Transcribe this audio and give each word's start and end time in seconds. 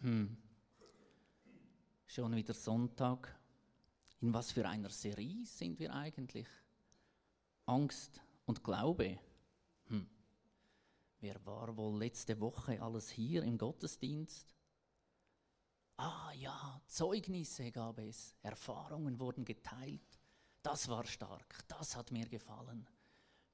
Hm. 0.00 0.34
Schon 2.06 2.34
wieder 2.34 2.54
Sonntag. 2.54 3.38
In 4.20 4.32
was 4.32 4.52
für 4.52 4.66
einer 4.66 4.88
Serie 4.88 5.44
sind 5.44 5.78
wir 5.78 5.92
eigentlich? 5.92 6.48
Angst 7.66 8.20
und 8.46 8.64
Glaube. 8.64 9.18
Hm. 9.88 10.08
Wer 11.20 11.44
war 11.44 11.76
wohl 11.76 11.98
letzte 11.98 12.40
Woche 12.40 12.80
alles 12.80 13.10
hier 13.10 13.42
im 13.42 13.58
Gottesdienst? 13.58 14.54
Ah 15.98 16.32
ja, 16.32 16.80
Zeugnisse 16.86 17.70
gab 17.70 17.98
es, 17.98 18.34
Erfahrungen 18.42 19.20
wurden 19.20 19.44
geteilt. 19.44 20.18
Das 20.62 20.88
war 20.88 21.04
stark, 21.04 21.68
das 21.68 21.94
hat 21.94 22.10
mir 22.10 22.26
gefallen. 22.26 22.88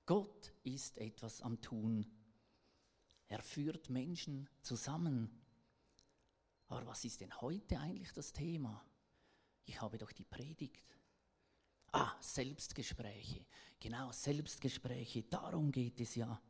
Gott 0.07 0.53
ist 0.63 0.99
etwas 0.99 1.43
am 1.43 1.61
Tun. 1.61 2.07
Er 3.27 3.43
führt 3.43 3.91
Menschen 3.91 4.49
zusammen. 4.63 5.46
Aber 6.69 6.87
was 6.87 7.05
ist 7.05 7.21
denn 7.21 7.41
heute 7.41 7.79
eigentlich 7.79 8.13
das 8.13 8.33
Thema? 8.33 8.85
Ich 9.65 9.81
habe 9.81 9.99
doch 9.99 10.13
die 10.13 10.25
Predigt. 10.25 10.97
Ah, 11.93 12.15
Selbstgespräche. 12.21 13.47
Genau, 13.81 14.11
Selbstgespräche. 14.13 15.23
Darum 15.25 15.71
geht 15.71 16.01
es 16.01 16.15
ja. 16.15 16.41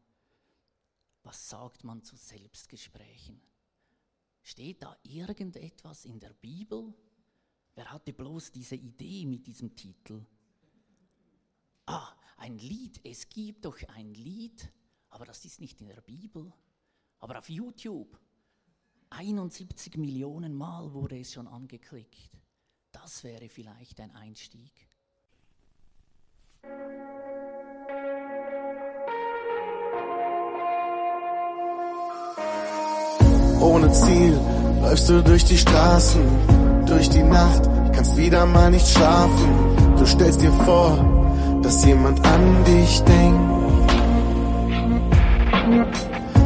Was 1.23 1.49
sagt 1.49 1.85
man 1.85 2.03
zu 2.03 2.17
Selbstgesprächen? 2.17 3.41
Steht 4.43 4.83
da 4.83 4.97
irgendetwas 5.03 6.05
in 6.05 6.21
der 6.21 6.33
Bibel? 6.33 6.95
Wer 7.75 7.91
hatte 7.91 8.13
bloß 8.13 8.53
diese 8.53 8.77
Idee 8.77 9.27
mit 9.27 9.47
diesem 9.47 9.75
Titel? 9.75 10.25
Ah, 11.85 12.15
ein 12.39 12.59
Lied. 12.59 13.01
Es 13.05 13.29
gibt 13.29 13.65
doch 13.65 13.77
ein 13.89 14.15
Lied, 14.15 14.71
aber 15.11 15.27
das 15.27 15.45
ist 15.45 15.61
nicht 15.61 15.81
in 15.81 15.89
der 15.89 16.01
Bibel. 16.01 16.53
Aber 17.19 17.39
auf 17.39 17.49
YouTube 17.49 18.19
71 19.19 19.97
Millionen 19.97 20.55
Mal 20.55 20.93
wurde 20.93 21.19
es 21.19 21.33
schon 21.33 21.49
angeklickt. 21.49 22.39
Das 22.93 23.25
wäre 23.25 23.49
vielleicht 23.49 23.99
ein 24.01 24.11
Einstieg. 24.15 24.73
Ohne 33.61 33.91
Ziel 33.91 34.39
läufst 34.83 35.09
du 35.09 35.23
durch 35.23 35.45
die 35.47 35.57
Straßen, 35.57 36.85
durch 36.87 37.09
die 37.09 37.23
Nacht, 37.23 37.63
kannst 37.95 38.19
wieder 38.19 38.45
mal 38.45 38.71
nicht 38.71 38.87
schlafen. 38.87 39.97
Du 39.97 40.05
stellst 40.05 40.43
dir 40.43 40.53
vor, 40.53 41.61
dass 41.63 41.87
jemand 41.87 42.23
an 42.27 42.65
dich 42.65 43.01
denkt. 43.01 43.57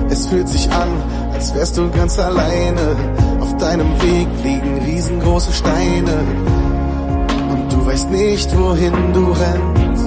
Es 0.08 0.26
fühlt 0.28 0.48
sich 0.48 0.70
an, 0.70 1.19
als 1.40 1.54
wärst 1.54 1.78
du 1.78 1.90
ganz 1.90 2.18
alleine. 2.18 2.86
Auf 3.40 3.56
deinem 3.56 3.90
Weg 4.02 4.28
liegen 4.44 4.78
riesengroße 4.84 5.52
Steine. 5.54 6.16
Und 7.52 7.72
du 7.72 7.86
weißt 7.86 8.10
nicht, 8.10 8.48
wohin 8.58 8.92
du 9.14 9.24
rennst. 9.32 10.04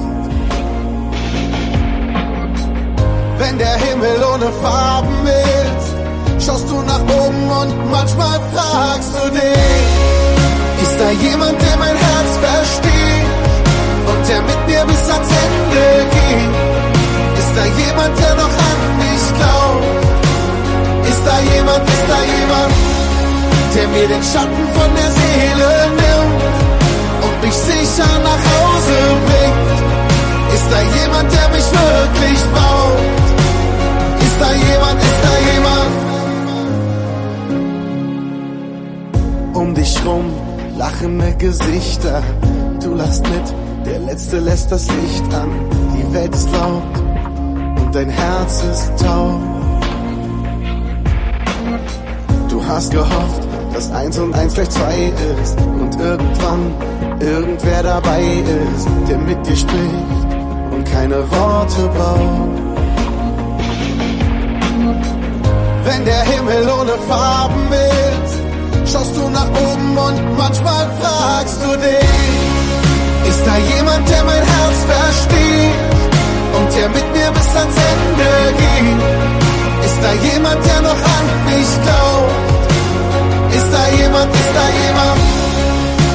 Wenn 3.39 3.57
der 3.57 3.77
Himmel 3.85 4.17
ohne 4.31 4.49
Farben 4.61 5.25
ist, 5.25 6.45
schaust 6.45 6.69
du 6.69 6.75
nach 6.83 7.01
oben 7.01 7.43
und 7.61 7.91
manchmal 7.91 8.39
fragst 8.53 9.13
du 9.17 9.31
dich, 9.31 9.87
ist 10.83 10.95
da 10.99 11.09
jemand, 11.27 11.59
der 11.59 11.77
mein 11.77 11.97
Herz 12.05 12.31
versteht 12.45 13.29
und 14.09 14.29
der 14.29 14.41
mit 14.49 14.59
mir 14.67 14.85
bis 14.85 15.09
ans 15.09 15.29
Ende 15.45 15.85
geht? 16.15 17.39
Ist 17.39 17.53
da 17.57 17.65
jemand, 17.65 18.19
der 18.19 18.35
noch? 18.35 18.62
Ist 21.23 21.31
da 21.31 21.39
jemand, 21.39 21.87
ist 21.87 22.05
da 22.09 22.19
jemand, 22.37 22.73
der 23.73 23.87
mir 23.87 24.07
den 24.09 24.23
Schatten 24.23 24.67
von 24.75 24.89
der 24.93 25.09
Seele 25.19 25.71
nimmt 26.01 26.43
und 27.23 27.35
mich 27.45 27.53
sicher 27.53 28.11
nach 28.27 28.43
Hause 28.51 28.97
bringt? 29.25 29.79
Ist 30.53 30.67
da 30.69 30.81
jemand, 30.99 31.27
der 31.31 31.47
mich 31.55 31.67
wirklich 31.71 32.39
braucht? 32.51 33.25
Ist 34.25 34.37
da 34.41 34.51
jemand, 34.51 34.97
ist 35.01 35.21
da 35.23 35.33
jemand? 35.53 35.93
Um 39.53 39.73
dich 39.73 40.05
rum 40.05 40.25
lachende 40.77 41.33
Gesichter, 41.37 42.21
du 42.83 42.95
lachst 42.95 43.23
mit, 43.23 43.53
der 43.85 43.99
Letzte 43.99 44.39
lässt 44.39 44.73
das 44.73 44.87
Licht 44.87 45.33
an, 45.33 45.49
die 45.95 46.13
Welt 46.13 46.35
ist 46.35 46.51
laut 46.51 46.83
und 47.79 47.95
dein 47.95 48.09
Herz 48.09 48.61
ist 48.63 48.91
taub. 48.99 49.52
Du 52.49 52.63
hast 52.65 52.91
gehofft, 52.91 53.47
dass 53.73 53.91
eins 53.91 54.17
und 54.19 54.33
eins 54.35 54.53
gleich 54.53 54.69
zwei 54.69 55.11
ist 55.41 55.57
und 55.59 55.99
irgendwann 55.99 56.71
irgendwer 57.19 57.83
dabei 57.83 58.21
ist, 58.21 58.87
der 59.09 59.17
mit 59.17 59.45
dir 59.45 59.55
spricht 59.55 60.31
und 60.71 60.83
keine 60.85 61.19
Worte 61.31 61.89
braucht. 61.95 62.63
Wenn 65.85 66.05
der 66.05 66.21
Himmel 66.21 66.69
ohne 66.79 66.93
Farben 67.07 67.67
ist, 67.71 68.91
schaust 68.91 69.15
du 69.15 69.29
nach 69.29 69.49
oben 69.49 69.97
und 69.97 70.37
manchmal 70.37 70.87
fragst 71.01 71.59
du 71.63 71.77
dich, 71.77 73.29
ist 73.29 73.45
da 73.45 73.57
jemand, 73.75 74.09
der 74.09 74.23
mein 74.23 74.43
Herz 74.43 74.77
versteht 74.87 75.73
und 76.57 76.75
der 76.77 76.89
mit 76.89 77.13
mir 77.13 77.31
bis 77.31 77.55
ans 77.55 77.75
Ende 77.75 78.57
geht? 78.57 79.52
Ist 79.85 79.99
da 80.01 80.13
jemand, 80.13 80.65
der 80.65 80.81
noch 80.81 81.01
an 81.17 81.27
mich 81.45 81.71
glaubt? 81.85 82.71
Ist 83.53 83.71
da 83.73 83.83
jemand, 83.99 84.33
ist 84.33 84.53
da 84.55 84.65
jemand, 84.83 85.21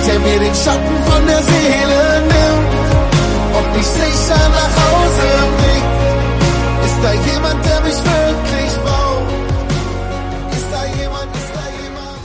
der 0.06 0.18
mir 0.20 0.38
den 0.40 0.54
Schatten 0.54 0.96
von 1.08 1.26
der 1.26 1.42
Seele 1.42 2.02
nimmt 2.32 3.56
und 3.56 3.76
mich 3.76 3.86
sicher 3.86 4.48
nach 4.58 4.74
Hause 4.82 5.28
bringt? 5.58 5.98
Ist 6.86 6.98
da 7.02 7.12
jemand, 7.12 7.64
der 7.66 7.80
mich 7.82 8.00
wirklich 8.12 8.72
braucht? 8.84 9.34
Ist 10.56 10.72
da 10.72 10.84
jemand, 11.00 11.36
ist 11.36 11.52
da 11.54 11.64
jemand? 11.82 12.18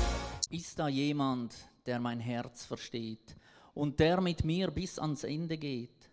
Ist 0.50 0.80
da 0.80 0.88
jemand, 0.88 1.56
der 1.86 2.00
mein 2.00 2.20
Herz 2.20 2.66
versteht 2.66 3.36
und 3.74 4.00
der 4.00 4.22
mit 4.22 4.46
mir 4.46 4.72
bis 4.72 4.98
ans 4.98 5.24
Ende 5.24 5.58
geht? 5.58 6.10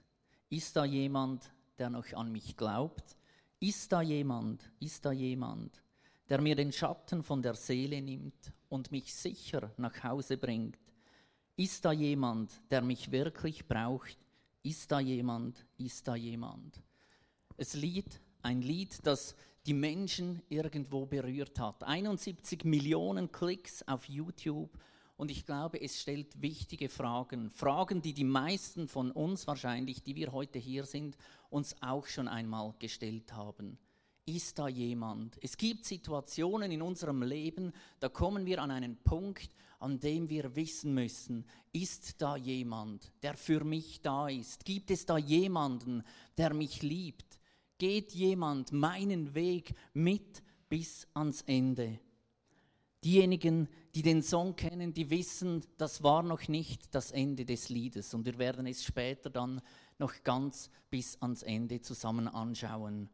Ist 0.49 0.75
da 0.77 0.85
jemand, 0.85 1.53
der 1.79 1.91
noch 1.91 2.13
an 2.15 2.33
mich 2.33 2.57
glaubt? 2.57 3.17
Ist 3.63 3.93
da 3.93 4.01
jemand, 4.01 4.73
ist 4.81 5.05
da 5.05 5.13
jemand, 5.13 5.83
der 6.31 6.41
mir 6.41 6.57
den 6.57 6.73
Schatten 6.73 7.23
von 7.23 7.43
der 7.43 7.55
Seele 7.55 8.01
nimmt 8.01 8.55
und 8.71 8.91
mich 8.91 9.15
sicher 9.15 9.71
nach 9.77 10.03
Hause 10.03 10.39
bringt? 10.39 10.79
Ist 11.57 11.85
da 11.85 11.93
jemand, 11.93 12.51
der 12.71 12.81
mich 12.81 13.11
wirklich 13.11 13.69
braucht? 13.69 14.17
Ist 14.63 14.91
da 14.91 14.99
jemand, 14.99 15.67
ist 15.77 16.09
da 16.09 16.17
jemand? 16.17 16.81
Es 17.59 17.75
Lied, 17.75 18.23
ein 18.41 18.63
Lied, 18.63 18.99
das 19.07 19.37
die 19.67 19.75
Menschen 19.75 20.41
irgendwo 20.49 21.05
berührt 21.05 21.59
hat. 21.59 21.85
71 21.85 22.65
Millionen 22.65 23.31
Klicks 23.31 23.83
auf 23.87 24.09
YouTube 24.09 24.71
und 25.21 25.31
ich 25.31 25.45
glaube, 25.45 25.79
es 25.83 26.01
stellt 26.01 26.41
wichtige 26.41 26.89
Fragen. 26.89 27.51
Fragen, 27.51 28.01
die 28.01 28.15
die 28.15 28.25
meisten 28.25 28.89
von 28.89 29.11
uns 29.11 29.47
wahrscheinlich, 29.47 30.03
die 30.03 30.17
wir 30.17 30.33
heute 30.33 30.59
hier 30.59 30.87
sind, 30.87 31.19
uns 31.51 31.75
auch 31.83 32.07
schon 32.07 32.29
einmal 32.29 32.75
gestellt 32.79 33.33
haben. 33.33 33.79
Ist 34.25 34.59
da 34.59 34.69
jemand? 34.69 35.39
Es 35.43 35.57
gibt 35.57 35.85
Situationen 35.85 36.71
in 36.71 36.83
unserem 36.83 37.23
Leben, 37.23 37.73
da 37.99 38.09
kommen 38.09 38.47
wir 38.47 38.63
an 38.63 38.71
einen 38.71 38.97
Punkt, 38.97 39.51
an 39.81 39.99
dem 39.99 40.29
wir 40.29 40.55
wissen 40.55 40.95
müssen, 40.95 41.45
ist 41.73 42.21
da 42.21 42.37
jemand, 42.37 43.11
der 43.23 43.35
für 43.35 43.65
mich 43.65 44.03
da 44.03 44.29
ist? 44.29 44.65
Gibt 44.65 44.91
es 44.91 45.07
da 45.07 45.17
jemanden, 45.17 46.03
der 46.37 46.53
mich 46.55 46.83
liebt? 46.83 47.41
Geht 47.79 48.13
jemand 48.13 48.73
meinen 48.73 49.35
Weg 49.35 49.75
mit 49.95 50.43
bis 50.69 51.09
ans 51.15 51.43
Ende? 51.43 51.99
Diejenigen, 53.03 53.69
die 53.95 54.03
den 54.03 54.23
Song 54.23 54.55
kennen, 54.55 54.93
die 54.93 55.09
wissen, 55.09 55.65
das 55.79 56.03
war 56.03 56.23
noch 56.23 56.47
nicht 56.49 56.95
das 56.95 57.11
Ende 57.11 57.47
des 57.47 57.71
Liedes 57.71 58.13
und 58.13 58.27
wir 58.27 58.37
werden 58.37 58.67
es 58.67 58.85
später 58.85 59.31
dann 59.31 59.63
noch 60.01 60.13
ganz 60.25 60.71
bis 60.91 61.21
ans 61.23 61.43
Ende 61.43 61.81
zusammen 61.81 62.27
anschauen. 62.27 63.09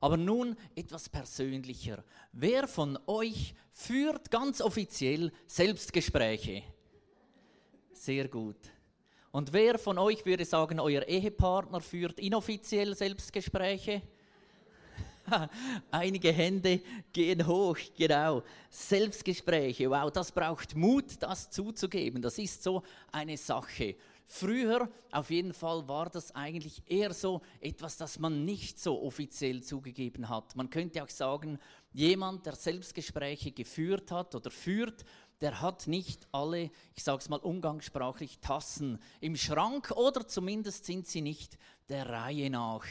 Aber 0.00 0.16
nun 0.16 0.56
etwas 0.74 1.08
persönlicher. 1.08 2.04
Wer 2.32 2.68
von 2.68 2.98
euch 3.06 3.54
führt 3.70 4.30
ganz 4.30 4.60
offiziell 4.60 5.32
Selbstgespräche? 5.46 6.62
Sehr 7.92 8.28
gut. 8.28 8.58
Und 9.32 9.52
wer 9.52 9.78
von 9.78 9.98
euch 9.98 10.24
würde 10.24 10.44
sagen, 10.44 10.80
euer 10.80 11.02
Ehepartner 11.02 11.80
führt 11.80 12.20
inoffiziell 12.20 12.94
Selbstgespräche? 12.94 14.02
Einige 15.90 16.32
Hände 16.32 16.80
gehen 17.12 17.46
hoch, 17.46 17.76
genau. 17.96 18.42
Selbstgespräche, 18.70 19.90
wow, 19.90 20.10
das 20.10 20.30
braucht 20.30 20.74
Mut, 20.74 21.20
das 21.20 21.50
zuzugeben. 21.50 22.22
Das 22.22 22.38
ist 22.38 22.62
so 22.62 22.82
eine 23.10 23.36
Sache. 23.36 23.96
Früher 24.28 24.90
auf 25.12 25.30
jeden 25.30 25.52
Fall 25.52 25.86
war 25.86 26.10
das 26.10 26.34
eigentlich 26.34 26.82
eher 26.86 27.14
so 27.14 27.42
etwas, 27.60 27.96
das 27.96 28.18
man 28.18 28.44
nicht 28.44 28.78
so 28.80 29.00
offiziell 29.02 29.62
zugegeben 29.62 30.28
hat. 30.28 30.56
Man 30.56 30.68
könnte 30.68 31.02
auch 31.02 31.08
sagen, 31.08 31.58
jemand, 31.92 32.44
der 32.44 32.56
Selbstgespräche 32.56 33.52
geführt 33.52 34.10
hat 34.10 34.34
oder 34.34 34.50
führt, 34.50 35.04
der 35.40 35.60
hat 35.60 35.86
nicht 35.86 36.26
alle, 36.32 36.70
ich 36.94 37.04
sage 37.04 37.18
es 37.18 37.28
mal 37.28 37.38
umgangssprachlich, 37.38 38.38
Tassen 38.40 38.98
im 39.20 39.36
Schrank 39.36 39.92
oder 39.92 40.26
zumindest 40.26 40.86
sind 40.86 41.06
sie 41.06 41.20
nicht 41.20 41.56
der 41.88 42.08
Reihe 42.08 42.50
nach. 42.50 42.84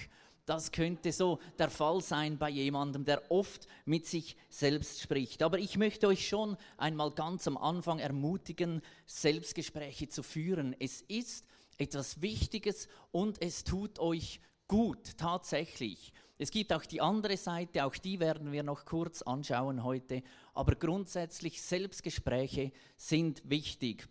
Das 0.46 0.72
könnte 0.72 1.12
so 1.12 1.40
der 1.58 1.72
Fall 1.72 2.02
sein 2.02 2.38
bei 2.38 2.50
jemandem, 2.50 3.04
der 3.04 3.32
oft 3.32 3.68
mit 3.86 4.06
sich 4.06 4.38
selbst 4.50 5.02
spricht. 5.02 5.42
Aber 5.42 5.58
ich 5.58 5.78
möchte 5.78 6.08
euch 6.08 6.28
schon 6.28 6.56
einmal 6.78 7.12
ganz 7.12 7.48
am 7.48 7.58
Anfang 7.58 7.98
ermutigen, 7.98 8.82
Selbstgespräche 9.08 10.08
zu 10.08 10.22
führen. 10.22 10.76
Es 10.80 11.02
ist 11.02 11.46
etwas 11.78 12.22
Wichtiges 12.22 12.88
und 13.12 13.42
es 13.42 13.64
tut 13.64 13.98
euch 13.98 14.40
gut, 14.68 15.18
tatsächlich. 15.18 16.14
Es 16.38 16.52
gibt 16.52 16.74
auch 16.74 16.86
die 16.86 17.02
andere 17.02 17.38
Seite, 17.38 17.86
auch 17.86 17.96
die 17.96 18.20
werden 18.20 18.52
wir 18.52 18.62
noch 18.62 18.86
kurz 18.86 19.24
anschauen 19.24 19.84
heute. 19.84 20.22
Aber 20.54 20.76
grundsätzlich 20.76 21.62
Selbstgespräche 21.62 22.72
sind 22.98 23.42
wichtig. 23.50 24.08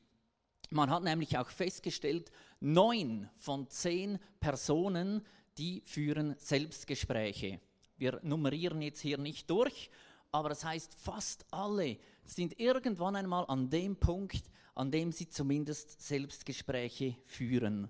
Man 0.70 0.90
hat 0.90 1.04
nämlich 1.04 1.38
auch 1.38 1.50
festgestellt, 1.50 2.32
neun 2.58 3.28
von 3.36 3.68
zehn 3.68 4.18
Personen 4.40 5.22
die 5.58 5.82
führen 5.86 6.34
Selbstgespräche. 6.38 7.60
Wir 7.96 8.20
nummerieren 8.22 8.82
jetzt 8.82 9.00
hier 9.00 9.18
nicht 9.18 9.48
durch, 9.50 9.90
aber 10.32 10.48
das 10.48 10.64
heißt, 10.64 10.94
fast 10.94 11.46
alle 11.50 11.98
sind 12.24 12.58
irgendwann 12.58 13.16
einmal 13.16 13.44
an 13.46 13.70
dem 13.70 13.96
Punkt, 13.96 14.50
an 14.74 14.90
dem 14.90 15.12
sie 15.12 15.28
zumindest 15.28 16.02
Selbstgespräche 16.02 17.16
führen. 17.26 17.88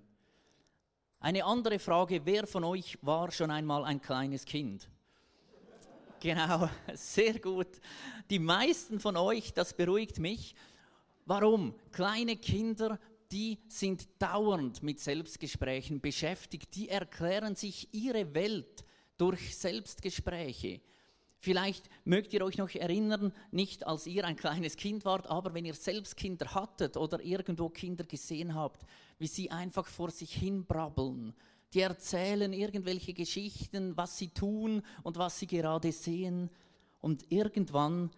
Eine 1.20 1.44
andere 1.44 1.78
Frage, 1.78 2.20
wer 2.26 2.46
von 2.46 2.64
euch 2.64 2.99
war 3.00 3.31
schon 3.31 3.50
einmal 3.50 3.84
ein 3.84 4.02
kleines 4.02 4.44
Kind? 4.44 4.90
Genau, 6.20 6.69
sehr 6.94 7.38
gut. 7.38 7.81
Die 8.28 8.38
meisten 8.38 9.00
von 9.00 9.17
euch, 9.17 9.55
das 9.55 9.75
beruhigt 9.75 10.19
mich. 10.19 10.55
Warum? 11.26 11.75
Kleine 11.93 12.37
Kinder 12.37 12.99
die 13.34 13.58
sind 13.66 14.06
dauernd 14.20 14.84
mit 14.84 15.00
Selbstgesprächen 15.00 16.00
beschäftigt, 16.00 16.76
die 16.76 16.88
erklären 16.88 17.56
sich 17.56 17.92
ihre 17.92 18.32
Welt 18.32 18.84
durch 19.16 19.58
Selbstgespräche. 19.58 20.81
Vielleicht 21.40 21.90
mögt 22.04 22.32
ihr 22.32 22.44
euch 22.44 22.58
noch 22.58 22.70
erinnern, 22.70 23.32
nicht 23.50 23.86
als 23.88 24.06
ihr 24.06 24.25
ein 24.25 24.36
kleines 24.36 24.76
Kind 24.76 25.04
wart, 25.04 25.26
aber 25.26 25.52
wenn 25.52 25.64
ihr 25.64 25.75
selbst 25.75 26.16
Kinder 26.16 26.54
hattet 26.54 26.96
oder 26.96 27.20
irgendwo 27.20 27.69
Kinder 27.69 28.04
gesehen 28.04 28.54
habt, 28.54 28.86
wie 29.19 29.26
sie 29.26 29.50
einfach 29.50 29.88
vor 29.88 30.12
sich 30.12 30.32
hin 30.32 30.64
brabbeln. 30.64 31.34
Die 31.75 31.81
erzählen 31.81 32.52
irgendwelche 32.52 33.14
Geschichten, 33.14 33.96
was 33.96 34.16
sie 34.16 34.28
tun 34.28 34.81
und 35.02 35.19
was 35.19 35.40
sie 35.40 35.48
gerade 35.48 35.90
sehen. 35.90 36.50
Und 37.00 37.31
irgendwann 37.32 38.10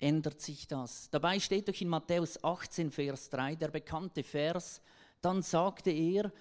ändert 0.00 0.40
sich 0.40 0.66
das. 0.66 1.10
Dabei 1.10 1.38
steht 1.38 1.68
doch 1.68 1.80
in 1.80 1.88
Matthäus 1.88 2.42
18, 2.42 2.90
Vers 2.90 3.30
3 3.30 3.56
der 3.56 3.68
bekannte 3.68 4.22
Vers, 4.22 4.80
dann 5.20 5.42
sagte 5.42 5.90
er, 5.90 6.32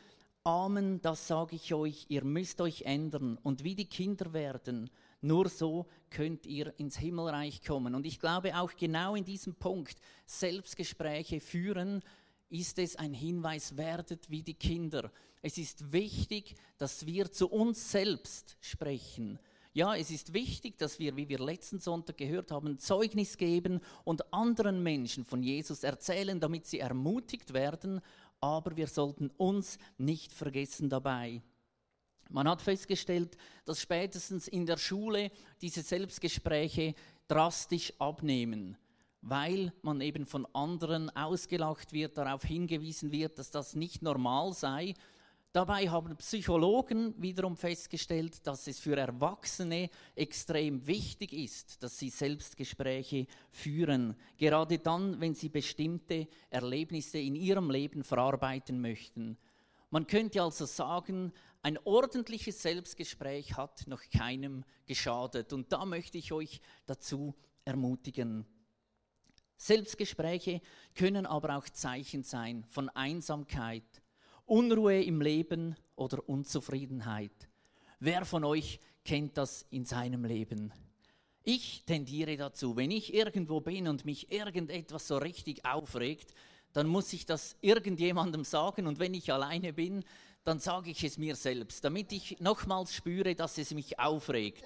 Amen, 0.44 1.02
das 1.02 1.28
sage 1.28 1.58
ich 1.58 1.74
euch, 1.74 2.06
ihr 2.08 2.24
müsst 2.24 2.62
euch 2.62 2.84
ändern 2.84 3.38
und 3.44 3.64
wie 3.64 3.76
die 3.76 3.86
Kinder 3.86 4.32
werden, 4.34 4.90
nur 5.22 5.50
so 5.50 5.86
könnt 6.10 6.46
ihr 6.46 6.74
ins 6.80 6.98
Himmelreich 6.98 7.62
kommen. 7.62 7.94
Und 7.94 8.06
ich 8.06 8.20
glaube 8.20 8.58
auch 8.58 8.72
genau 8.78 9.16
in 9.16 9.26
diesem 9.26 9.56
Punkt, 9.56 9.98
Selbstgespräche 10.26 11.42
führen, 11.42 12.02
ist 12.50 12.80
es 12.80 12.96
ein 12.96 13.14
Hinweis, 13.14 13.76
werdet 13.76 14.30
wie 14.30 14.42
die 14.42 14.54
Kinder. 14.54 15.12
Es 15.42 15.58
ist 15.58 15.92
wichtig, 15.92 16.56
dass 16.78 17.06
wir 17.06 17.32
zu 17.32 17.50
uns 17.50 17.92
selbst 17.92 18.58
sprechen 18.62 19.40
ja, 19.80 19.96
es 19.96 20.12
ist 20.12 20.34
wichtig, 20.34 20.78
dass 20.78 21.00
wir, 21.00 21.16
wie 21.16 21.30
wir 21.30 21.40
letzten 21.40 21.80
Sonntag 21.80 22.18
gehört 22.18 22.52
haben, 22.52 22.80
Zeugnis 22.80 23.38
geben 23.38 23.80
und 24.04 24.34
anderen 24.34 24.84
Menschen 24.84 25.24
von 25.24 25.42
Jesus 25.42 25.86
erzählen, 25.86 26.38
damit 26.38 26.66
sie 26.66 26.80
ermutigt 26.80 27.54
werden, 27.54 28.02
aber 28.42 28.76
wir 28.76 28.88
sollten 28.88 29.30
uns 29.38 29.78
nicht 29.98 30.34
vergessen 30.34 30.90
dabei. 30.90 31.42
Man 32.30 32.50
hat 32.50 32.62
festgestellt, 32.62 33.38
dass 33.64 33.80
spätestens 33.80 34.50
in 34.50 34.66
der 34.66 34.76
Schule 34.76 35.32
diese 35.62 35.82
Selbstgespräche 35.82 36.94
drastisch 37.30 37.94
abnehmen, 38.00 38.76
weil 39.22 39.72
man 39.82 40.02
eben 40.02 40.26
von 40.26 40.46
anderen 40.54 41.10
ausgelacht 41.16 41.94
wird, 41.94 42.18
darauf 42.18 42.44
hingewiesen 42.44 43.14
wird, 43.14 43.40
dass 43.40 43.50
das 43.50 43.76
nicht 43.76 44.02
normal 44.02 44.52
sei 44.52 44.94
Dabei 45.52 45.90
haben 45.90 46.16
Psychologen 46.18 47.20
wiederum 47.20 47.58
festgestellt, 47.58 48.46
dass 48.46 48.68
es 48.68 48.80
für 48.80 48.96
Erwachsene 48.96 49.90
extrem 50.16 50.86
wichtig 50.86 51.34
ist, 51.34 51.82
dass 51.82 51.98
sie 51.98 52.12
Selbstgespräche 52.12 53.26
führen, 53.52 54.16
gerade 54.38 54.78
dann, 54.78 55.20
wenn 55.20 55.34
sie 55.34 55.50
bestimmte 55.50 56.28
Erlebnisse 56.52 57.18
in 57.18 57.34
ihrem 57.34 57.72
Leben 57.72 58.04
verarbeiten 58.04 58.80
möchten. 58.80 59.40
Man 59.90 60.06
könnte 60.06 60.44
also 60.44 60.66
sagen, 60.66 61.34
ein 61.64 61.80
ordentliches 61.84 62.62
Selbstgespräch 62.62 63.58
hat 63.58 63.88
noch 63.88 64.04
keinem 64.10 64.64
geschadet. 64.86 65.52
Und 65.52 65.72
da 65.74 65.84
möchte 65.84 66.20
ich 66.20 66.32
euch 66.32 66.62
dazu 66.86 67.36
ermutigen. 67.66 68.46
Selbstgespräche 69.58 70.62
können 70.96 71.26
aber 71.26 71.58
auch 71.58 71.68
Zeichen 71.68 72.24
sein 72.24 72.64
von 72.70 72.88
Einsamkeit, 72.90 73.99
Unruhe 74.50 75.04
im 75.04 75.22
Leben 75.22 75.76
oder 75.96 76.28
Unzufriedenheit. 76.28 77.48
Wer 78.00 78.26
von 78.26 78.44
euch 78.44 78.80
kennt 79.06 79.38
das 79.38 79.66
in 79.70 79.86
seinem 79.86 80.26
Leben? 80.26 80.74
Ich 81.44 81.84
tendiere 81.86 82.36
dazu, 82.36 82.76
wenn 82.76 82.90
ich 82.90 83.14
irgendwo 83.14 83.62
bin 83.62 83.88
und 83.88 84.06
mich 84.06 84.32
irgendetwas 84.32 85.08
so 85.08 85.18
richtig 85.18 85.66
aufregt, 85.66 86.34
dann 86.74 86.88
muss 86.88 87.14
ich 87.14 87.28
das 87.28 87.58
irgendjemandem 87.62 88.44
sagen 88.44 88.88
und 88.88 88.98
wenn 88.98 89.14
ich 89.14 89.32
alleine 89.32 89.72
bin, 89.72 90.04
dann 90.44 90.60
sage 90.60 90.90
ich 90.90 91.04
es 91.04 91.20
mir 91.20 91.36
selbst, 91.36 91.84
damit 91.86 92.12
ich 92.12 92.40
nochmals 92.40 92.96
spüre, 92.96 93.36
dass 93.36 93.60
es 93.60 93.72
mich 93.74 94.00
aufregt. 94.00 94.64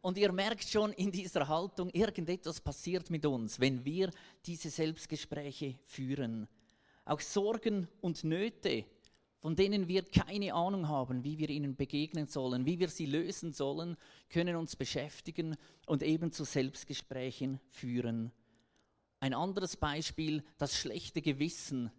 Und 0.00 0.18
ihr 0.18 0.32
merkt 0.32 0.68
schon 0.68 0.92
in 0.92 1.12
dieser 1.12 1.46
Haltung, 1.46 1.90
irgendetwas 1.90 2.60
passiert 2.60 3.08
mit 3.08 3.24
uns, 3.24 3.60
wenn 3.60 3.84
wir 3.84 4.10
diese 4.44 4.68
Selbstgespräche 4.68 5.78
führen. 5.86 6.48
Auch 7.04 7.20
Sorgen 7.20 7.88
und 8.00 8.24
Nöte, 8.24 8.84
von 9.40 9.56
denen 9.56 9.88
wir 9.88 10.04
keine 10.04 10.54
Ahnung 10.54 10.88
haben, 10.88 11.22
wie 11.22 11.38
wir 11.38 11.50
ihnen 11.50 11.76
begegnen 11.76 12.26
sollen, 12.26 12.64
wie 12.64 12.78
wir 12.78 12.88
sie 12.88 13.04
lösen 13.04 13.52
sollen, 13.52 13.96
können 14.30 14.56
uns 14.56 14.74
beschäftigen 14.74 15.56
und 15.86 16.02
eben 16.02 16.32
zu 16.32 16.44
Selbstgesprächen 16.44 17.60
führen. 17.68 18.32
Ein 19.20 19.34
anderes 19.34 19.76
Beispiel, 19.76 20.42
das 20.56 20.76
schlechte 20.76 21.20
Gewissen. 21.20 21.90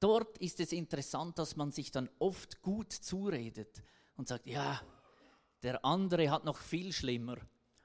Dort 0.00 0.38
ist 0.38 0.60
es 0.60 0.72
interessant, 0.72 1.38
dass 1.38 1.56
man 1.56 1.70
sich 1.70 1.92
dann 1.92 2.10
oft 2.18 2.62
gut 2.62 2.92
zuredet 2.92 3.82
und 4.16 4.28
sagt, 4.28 4.46
ja, 4.46 4.80
der 5.62 5.84
andere 5.84 6.30
hat 6.30 6.44
noch 6.44 6.58
viel 6.58 6.92
schlimmer. 6.92 7.36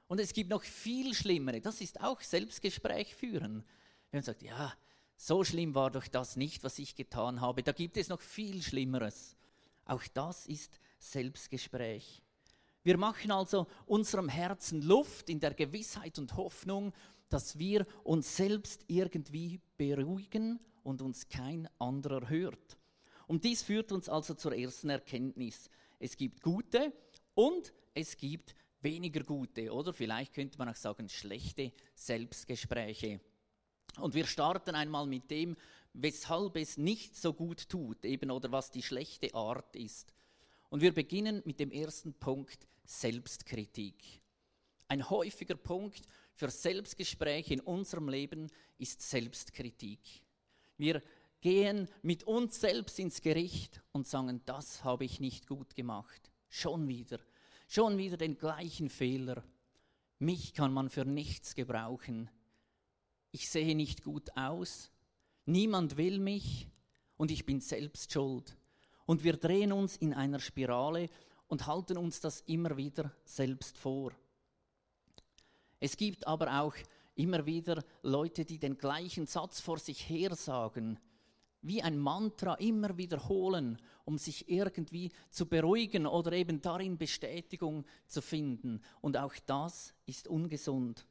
Und 0.08 0.20
es 0.20 0.32
gibt 0.32 0.50
noch 0.50 0.62
viel 0.62 1.14
schlimmere. 1.14 1.60
Das 1.60 1.80
ist 1.80 2.00
auch 2.00 2.20
Selbstgespräch 2.20 3.14
führen. 3.14 3.64
Wenn 4.10 4.18
man 4.18 4.22
sagt, 4.22 4.42
ja, 4.42 4.72
so 5.24 5.44
schlimm 5.44 5.76
war 5.76 5.92
doch 5.92 6.08
das 6.08 6.34
nicht, 6.34 6.64
was 6.64 6.80
ich 6.80 6.96
getan 6.96 7.40
habe. 7.40 7.62
Da 7.62 7.70
gibt 7.70 7.96
es 7.96 8.08
noch 8.08 8.20
viel 8.20 8.60
Schlimmeres. 8.60 9.36
Auch 9.84 10.02
das 10.14 10.46
ist 10.46 10.80
Selbstgespräch. 10.98 12.20
Wir 12.82 12.98
machen 12.98 13.30
also 13.30 13.68
unserem 13.86 14.28
Herzen 14.28 14.82
Luft 14.82 15.30
in 15.30 15.38
der 15.38 15.54
Gewissheit 15.54 16.18
und 16.18 16.36
Hoffnung, 16.36 16.92
dass 17.28 17.56
wir 17.56 17.86
uns 18.02 18.36
selbst 18.36 18.84
irgendwie 18.88 19.60
beruhigen 19.76 20.58
und 20.82 21.00
uns 21.00 21.28
kein 21.28 21.68
anderer 21.78 22.28
hört. 22.28 22.76
Und 23.28 23.44
dies 23.44 23.62
führt 23.62 23.92
uns 23.92 24.08
also 24.08 24.34
zur 24.34 24.56
ersten 24.56 24.90
Erkenntnis. 24.90 25.70
Es 26.00 26.16
gibt 26.16 26.42
gute 26.42 26.92
und 27.34 27.72
es 27.94 28.16
gibt 28.16 28.56
weniger 28.80 29.22
gute 29.22 29.72
oder 29.72 29.92
vielleicht 29.92 30.34
könnte 30.34 30.58
man 30.58 30.68
auch 30.68 30.74
sagen 30.74 31.08
schlechte 31.08 31.72
Selbstgespräche. 31.94 33.20
Und 33.98 34.14
wir 34.14 34.26
starten 34.26 34.74
einmal 34.74 35.06
mit 35.06 35.30
dem, 35.30 35.56
weshalb 35.92 36.56
es 36.56 36.76
nicht 36.78 37.16
so 37.16 37.32
gut 37.32 37.68
tut, 37.68 38.04
eben 38.04 38.30
oder 38.30 38.50
was 38.52 38.70
die 38.70 38.82
schlechte 38.82 39.34
Art 39.34 39.76
ist. 39.76 40.12
Und 40.70 40.80
wir 40.80 40.94
beginnen 40.94 41.42
mit 41.44 41.60
dem 41.60 41.70
ersten 41.70 42.14
Punkt 42.14 42.66
Selbstkritik. 42.84 44.20
Ein 44.88 45.08
häufiger 45.08 45.56
Punkt 45.56 46.02
für 46.34 46.50
Selbstgespräche 46.50 47.54
in 47.54 47.60
unserem 47.60 48.08
Leben 48.08 48.50
ist 48.78 49.02
Selbstkritik. 49.02 50.00
Wir 50.78 51.02
gehen 51.40 51.88
mit 52.02 52.24
uns 52.24 52.60
selbst 52.60 52.98
ins 52.98 53.20
Gericht 53.20 53.82
und 53.92 54.06
sagen, 54.06 54.40
das 54.46 54.84
habe 54.84 55.04
ich 55.04 55.20
nicht 55.20 55.46
gut 55.46 55.74
gemacht. 55.74 56.30
Schon 56.48 56.88
wieder, 56.88 57.18
schon 57.68 57.98
wieder 57.98 58.16
den 58.16 58.38
gleichen 58.38 58.88
Fehler. 58.88 59.44
Mich 60.18 60.54
kann 60.54 60.72
man 60.72 60.88
für 60.88 61.04
nichts 61.04 61.54
gebrauchen 61.54 62.30
ich 63.32 63.50
sehe 63.50 63.74
nicht 63.74 64.04
gut 64.04 64.30
aus, 64.36 64.90
niemand 65.46 65.96
will 65.96 66.20
mich 66.20 66.68
und 67.16 67.30
ich 67.30 67.44
bin 67.44 67.60
selbst 67.60 68.12
schuld. 68.12 68.56
Und 69.06 69.24
wir 69.24 69.36
drehen 69.36 69.72
uns 69.72 69.96
in 69.96 70.14
einer 70.14 70.38
Spirale 70.38 71.08
und 71.48 71.66
halten 71.66 71.98
uns 71.98 72.20
das 72.20 72.42
immer 72.42 72.76
wieder 72.76 73.12
selbst 73.24 73.76
vor. 73.76 74.12
Es 75.80 75.96
gibt 75.96 76.26
aber 76.26 76.60
auch 76.60 76.74
immer 77.14 77.44
wieder 77.44 77.82
Leute, 78.02 78.44
die 78.44 78.58
den 78.58 78.78
gleichen 78.78 79.26
Satz 79.26 79.60
vor 79.60 79.78
sich 79.78 80.08
her 80.08 80.34
sagen, 80.34 80.98
wie 81.62 81.82
ein 81.82 81.98
Mantra 81.98 82.54
immer 82.54 82.96
wiederholen, 82.96 83.80
um 84.04 84.18
sich 84.18 84.48
irgendwie 84.48 85.10
zu 85.30 85.46
beruhigen 85.46 86.06
oder 86.06 86.32
eben 86.32 86.60
darin 86.60 86.98
Bestätigung 86.98 87.84
zu 88.06 88.20
finden. 88.20 88.80
Und 89.00 89.16
auch 89.16 89.34
das 89.46 89.94
ist 90.06 90.28
ungesund. 90.28 91.06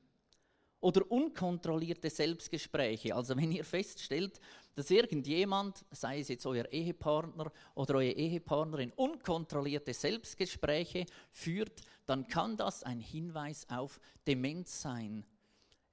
Oder 0.81 1.09
unkontrollierte 1.09 2.09
Selbstgespräche. 2.09 3.15
Also 3.15 3.38
wenn 3.38 3.51
ihr 3.51 3.63
feststellt, 3.63 4.39
dass 4.75 4.89
irgendjemand, 4.89 5.85
sei 5.91 6.19
es 6.19 6.27
jetzt 6.27 6.45
euer 6.45 6.65
Ehepartner 6.71 7.51
oder 7.75 7.95
eure 7.95 8.11
Ehepartnerin, 8.11 8.91
unkontrollierte 8.95 9.93
Selbstgespräche 9.93 11.05
führt, 11.31 11.81
dann 12.05 12.27
kann 12.27 12.57
das 12.57 12.83
ein 12.83 13.00
Hinweis 13.00 13.67
auf 13.69 14.00
Demenz 14.25 14.81
sein. 14.81 15.23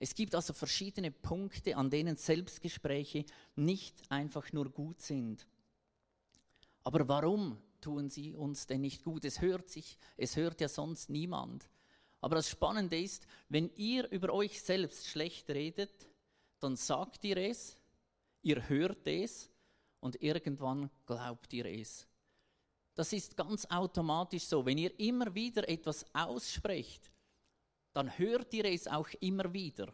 Es 0.00 0.14
gibt 0.14 0.35
also 0.35 0.52
verschiedene 0.52 1.11
Punkte, 1.11 1.76
an 1.76 1.90
denen 1.90 2.16
Selbstgespräche 2.16 3.25
nicht 3.57 4.00
einfach 4.11 4.52
nur 4.52 4.71
gut 4.71 5.00
sind. 5.00 5.47
Aber 6.85 7.07
warum 7.09 7.59
tun 7.80 8.09
sie 8.09 8.35
uns 8.35 8.66
denn 8.66 8.80
nicht 8.80 9.02
gut? 9.02 9.25
Es 9.25 9.40
hört 9.40 9.68
sich, 9.68 9.99
es 10.16 10.37
hört 10.37 10.61
ja 10.61 10.68
sonst 10.68 11.11
niemand. 11.11 11.68
Aber 12.21 12.37
das 12.37 12.49
Spannende 12.49 12.99
ist, 12.99 13.27
wenn 13.49 13.71
ihr 13.77 14.11
über 14.11 14.33
euch 14.33 14.61
selbst 14.61 15.07
schlecht 15.07 15.49
redet, 15.51 16.09
dann 16.61 16.77
sagt 16.77 17.25
ihr 17.25 17.37
es, 17.37 17.77
ihr 18.43 18.69
hört 18.69 19.07
es 19.07 19.51
und 20.01 20.21
irgendwann 20.21 20.91
glaubt 21.07 21.53
ihr 21.53 21.67
es. 21.67 22.07
Das 22.95 23.13
ist 23.13 23.37
ganz 23.37 23.65
automatisch 23.67 24.45
so. 24.45 24.67
Wenn 24.67 24.79
ihr 24.79 24.99
immer 24.99 25.33
wieder 25.33 25.69
etwas 25.69 26.05
aussprecht, 26.13 27.13
dann 27.93 28.19
hört 28.19 28.53
ihr 28.53 28.65
es 28.65 28.89
auch 28.89 29.09
immer 29.21 29.53
wieder. 29.53 29.93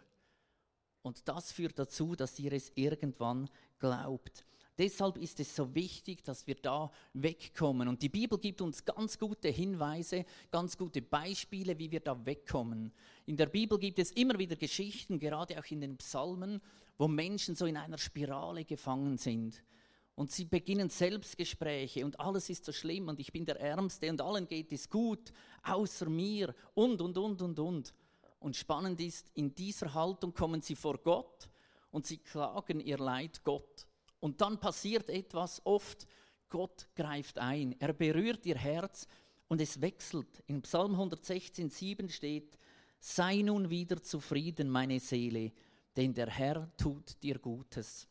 Und 1.02 1.28
das 1.28 1.52
führt 1.52 1.78
dazu, 1.78 2.16
dass 2.16 2.38
ihr 2.38 2.54
es 2.54 2.72
irgendwann 2.74 3.50
glaubt. 3.78 4.46
Deshalb 4.76 5.18
ist 5.18 5.38
es 5.38 5.54
so 5.54 5.72
wichtig, 5.74 6.24
dass 6.24 6.46
wir 6.46 6.56
da 6.56 6.90
wegkommen. 7.12 7.86
Und 7.86 8.02
die 8.02 8.08
Bibel 8.08 8.38
gibt 8.38 8.60
uns 8.60 8.84
ganz 8.84 9.18
gute 9.18 9.48
Hinweise, 9.48 10.24
ganz 10.50 10.76
gute 10.76 11.00
Beispiele, 11.00 11.78
wie 11.78 11.90
wir 11.92 12.00
da 12.00 12.26
wegkommen. 12.26 12.92
In 13.26 13.36
der 13.36 13.46
Bibel 13.46 13.78
gibt 13.78 14.00
es 14.00 14.10
immer 14.12 14.36
wieder 14.38 14.56
Geschichten, 14.56 15.20
gerade 15.20 15.58
auch 15.60 15.70
in 15.70 15.80
den 15.80 15.96
Psalmen, 15.98 16.60
wo 16.98 17.06
Menschen 17.06 17.54
so 17.54 17.66
in 17.66 17.76
einer 17.76 17.98
Spirale 17.98 18.64
gefangen 18.64 19.16
sind. 19.16 19.62
Und 20.16 20.30
sie 20.30 20.44
beginnen 20.44 20.90
Selbstgespräche 20.90 22.04
und 22.04 22.18
alles 22.20 22.48
ist 22.48 22.64
so 22.64 22.72
schlimm 22.72 23.08
und 23.08 23.18
ich 23.18 23.32
bin 23.32 23.44
der 23.44 23.58
Ärmste 23.60 24.10
und 24.10 24.20
allen 24.20 24.46
geht 24.46 24.72
es 24.72 24.88
gut, 24.88 25.32
außer 25.64 26.08
mir 26.08 26.54
und, 26.74 27.00
und, 27.00 27.18
und, 27.18 27.42
und, 27.42 27.58
und. 27.58 27.94
Und 28.38 28.56
spannend 28.56 29.00
ist, 29.00 29.26
in 29.34 29.54
dieser 29.54 29.92
Haltung 29.92 30.32
kommen 30.32 30.60
sie 30.60 30.76
vor 30.76 30.98
Gott 30.98 31.48
und 31.90 32.06
sie 32.06 32.18
klagen 32.18 32.78
ihr 32.80 32.98
Leid 32.98 33.42
Gott. 33.42 33.86
Und 34.24 34.40
dann 34.40 34.58
passiert 34.58 35.10
etwas 35.10 35.60
oft, 35.66 36.06
Gott 36.48 36.88
greift 36.96 37.38
ein, 37.38 37.78
er 37.78 37.92
berührt 37.92 38.46
ihr 38.46 38.56
Herz 38.56 39.06
und 39.48 39.60
es 39.60 39.82
wechselt. 39.82 40.42
In 40.46 40.62
Psalm 40.62 40.92
116, 40.92 41.68
7 41.68 42.08
steht, 42.08 42.58
sei 42.98 43.42
nun 43.42 43.68
wieder 43.68 44.02
zufrieden, 44.02 44.70
meine 44.70 44.98
Seele, 44.98 45.52
denn 45.94 46.14
der 46.14 46.30
Herr 46.30 46.74
tut 46.78 47.22
dir 47.22 47.38
Gutes. 47.38 48.08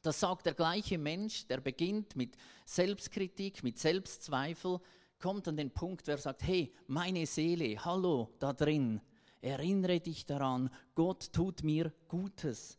Das 0.00 0.18
sagt 0.18 0.46
der 0.46 0.54
gleiche 0.54 0.96
Mensch, 0.96 1.46
der 1.46 1.60
beginnt 1.60 2.16
mit 2.16 2.34
Selbstkritik, 2.64 3.62
mit 3.62 3.78
Selbstzweifel, 3.78 4.80
kommt 5.18 5.46
an 5.46 5.58
den 5.58 5.72
Punkt, 5.72 6.06
wer 6.06 6.16
sagt, 6.16 6.42
hey, 6.44 6.72
meine 6.86 7.26
Seele, 7.26 7.84
hallo, 7.84 8.32
da 8.38 8.54
drin, 8.54 8.98
erinnere 9.42 10.00
dich 10.00 10.24
daran, 10.24 10.70
Gott 10.94 11.34
tut 11.34 11.62
mir 11.64 11.92
Gutes 12.08 12.78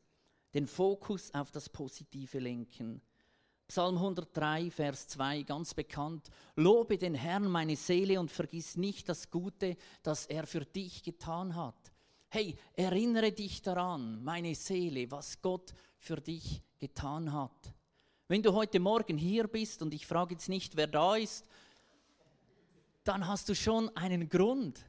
den 0.53 0.68
Fokus 0.68 1.34
auf 1.34 1.51
das 1.51 1.70
Positive 1.70 2.39
lenken. 2.39 3.01
Psalm 3.68 3.98
103, 3.98 4.72
Vers 4.72 5.08
2, 5.10 5.44
ganz 5.44 5.75
bekannt. 5.75 6.29
Lobe 6.56 6.98
den 6.98 7.13
Herrn, 7.13 7.48
meine 7.48 7.75
Seele, 7.75 8.20
und 8.20 8.32
vergiss 8.32 8.77
nicht 8.77 9.08
das 9.08 9.29
Gute, 9.29 9.77
das 10.01 10.25
er 10.25 10.48
für 10.48 10.65
dich 10.65 11.03
getan 11.03 11.56
hat. 11.56 11.91
Hey, 12.29 12.56
erinnere 12.74 13.32
dich 13.32 13.62
daran, 13.62 14.24
meine 14.24 14.56
Seele, 14.56 15.12
was 15.12 15.41
Gott 15.41 15.74
für 15.98 16.18
dich 16.18 16.63
getan 16.79 17.32
hat. 17.32 17.74
Wenn 18.27 18.41
du 18.41 18.53
heute 18.53 18.79
Morgen 18.79 19.18
hier 19.18 19.48
bist 19.48 19.82
und 19.82 19.94
ich 19.94 20.06
frage 20.06 20.34
jetzt 20.34 20.50
nicht, 20.50 20.75
wer 20.75 20.88
da 20.88 21.15
ist, 21.15 21.48
dann 23.03 23.27
hast 23.27 23.50
du 23.50 23.56
schon 23.56 23.96
einen 23.96 24.29
Grund 24.29 24.86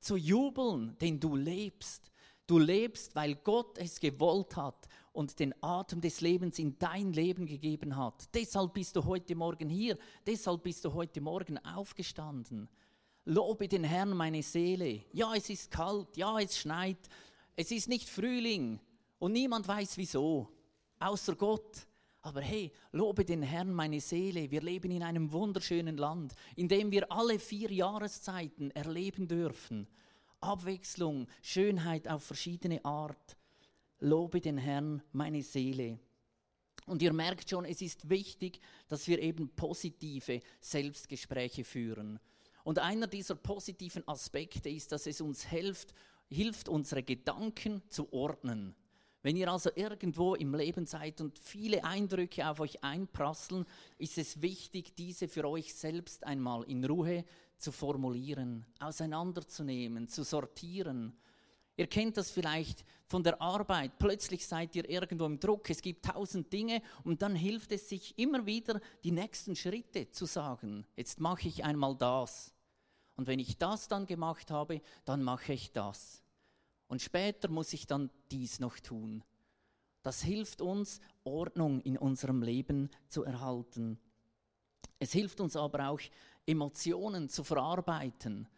zu 0.00 0.16
jubeln, 0.16 0.96
denn 0.98 1.20
du 1.20 1.36
lebst. 1.36 2.10
Du 2.46 2.58
lebst, 2.58 3.14
weil 3.14 3.36
Gott 3.36 3.78
es 3.78 3.98
gewollt 3.98 4.54
hat 4.56 4.86
und 5.12 5.38
den 5.38 5.54
Atem 5.62 6.02
des 6.02 6.20
Lebens 6.20 6.58
in 6.58 6.78
dein 6.78 7.12
Leben 7.14 7.46
gegeben 7.46 7.96
hat. 7.96 8.28
Deshalb 8.34 8.74
bist 8.74 8.96
du 8.96 9.04
heute 9.04 9.34
Morgen 9.34 9.70
hier. 9.70 9.96
Deshalb 10.26 10.62
bist 10.62 10.84
du 10.84 10.92
heute 10.92 11.22
Morgen 11.22 11.56
aufgestanden. 11.64 12.68
Lobe 13.24 13.66
den 13.66 13.84
Herrn, 13.84 14.10
meine 14.10 14.42
Seele. 14.42 15.04
Ja, 15.12 15.34
es 15.34 15.48
ist 15.48 15.70
kalt. 15.70 16.14
Ja, 16.18 16.38
es 16.38 16.58
schneit. 16.58 17.08
Es 17.56 17.70
ist 17.70 17.88
nicht 17.88 18.10
Frühling. 18.10 18.78
Und 19.18 19.32
niemand 19.32 19.66
weiß 19.66 19.96
wieso. 19.96 20.50
Außer 20.98 21.36
Gott. 21.36 21.86
Aber 22.20 22.42
hey, 22.42 22.70
lobe 22.92 23.24
den 23.24 23.42
Herrn, 23.42 23.72
meine 23.72 24.00
Seele. 24.00 24.50
Wir 24.50 24.60
leben 24.60 24.90
in 24.90 25.02
einem 25.02 25.32
wunderschönen 25.32 25.96
Land, 25.96 26.34
in 26.56 26.68
dem 26.68 26.90
wir 26.90 27.10
alle 27.10 27.38
vier 27.38 27.70
Jahreszeiten 27.72 28.70
erleben 28.72 29.28
dürfen. 29.28 29.86
Abwechslung, 30.44 31.26
Schönheit 31.42 32.08
auf 32.08 32.22
verschiedene 32.22 32.84
Art. 32.84 33.36
Lobe 34.00 34.40
den 34.40 34.58
Herrn, 34.58 35.02
meine 35.12 35.42
Seele. 35.42 35.98
Und 36.86 37.00
ihr 37.00 37.12
merkt 37.12 37.48
schon, 37.48 37.64
es 37.64 37.80
ist 37.80 38.08
wichtig, 38.10 38.60
dass 38.88 39.08
wir 39.08 39.18
eben 39.18 39.48
positive 39.48 40.40
Selbstgespräche 40.60 41.64
führen. 41.64 42.20
Und 42.62 42.78
einer 42.78 43.06
dieser 43.06 43.34
positiven 43.34 44.06
Aspekte 44.06 44.68
ist, 44.68 44.92
dass 44.92 45.06
es 45.06 45.20
uns 45.20 45.44
hilft, 45.44 45.94
hilft 46.28 46.68
unsere 46.68 47.02
Gedanken 47.02 47.82
zu 47.88 48.12
ordnen. 48.12 48.74
Wenn 49.22 49.36
ihr 49.36 49.50
also 49.50 49.70
irgendwo 49.74 50.34
im 50.34 50.54
Leben 50.54 50.84
seid 50.84 51.22
und 51.22 51.38
viele 51.38 51.82
Eindrücke 51.82 52.46
auf 52.46 52.60
euch 52.60 52.84
einprasseln, 52.84 53.64
ist 53.96 54.18
es 54.18 54.42
wichtig, 54.42 54.94
diese 54.96 55.28
für 55.28 55.48
euch 55.48 55.72
selbst 55.72 56.24
einmal 56.24 56.64
in 56.64 56.84
Ruhe 56.84 57.24
zu 57.64 57.72
formulieren, 57.72 58.66
auseinanderzunehmen, 58.78 60.06
zu 60.06 60.22
sortieren. 60.22 61.16
Ihr 61.76 61.86
kennt 61.86 62.18
das 62.18 62.30
vielleicht 62.30 62.84
von 63.06 63.22
der 63.22 63.40
Arbeit. 63.40 63.98
Plötzlich 63.98 64.46
seid 64.46 64.76
ihr 64.76 64.88
irgendwo 64.88 65.24
im 65.24 65.40
Druck. 65.40 65.70
Es 65.70 65.80
gibt 65.80 66.04
tausend 66.04 66.52
Dinge 66.52 66.82
und 67.04 67.22
dann 67.22 67.34
hilft 67.34 67.72
es 67.72 67.88
sich 67.88 68.16
immer 68.18 68.44
wieder, 68.44 68.80
die 69.02 69.12
nächsten 69.12 69.56
Schritte 69.56 70.10
zu 70.10 70.26
sagen. 70.26 70.86
Jetzt 70.94 71.20
mache 71.20 71.48
ich 71.48 71.64
einmal 71.64 71.96
das. 71.96 72.52
Und 73.16 73.26
wenn 73.26 73.38
ich 73.38 73.56
das 73.56 73.88
dann 73.88 74.06
gemacht 74.06 74.50
habe, 74.50 74.82
dann 75.06 75.22
mache 75.22 75.54
ich 75.54 75.72
das. 75.72 76.22
Und 76.86 77.00
später 77.00 77.48
muss 77.48 77.72
ich 77.72 77.86
dann 77.86 78.10
dies 78.30 78.60
noch 78.60 78.78
tun. 78.78 79.24
Das 80.02 80.20
hilft 80.22 80.60
uns, 80.60 81.00
Ordnung 81.24 81.80
in 81.80 81.96
unserem 81.96 82.42
Leben 82.42 82.90
zu 83.08 83.24
erhalten. 83.24 83.98
Es 85.04 85.12
hilft 85.12 85.38
uns 85.42 85.54
aber 85.54 85.90
auch, 85.90 86.00
Emotionen 86.46 87.28
zu 87.28 87.44
verarbeiten, 87.44 88.48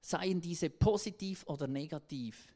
seien 0.00 0.40
diese 0.40 0.70
positiv 0.70 1.44
oder 1.46 1.66
negativ. 1.66 2.54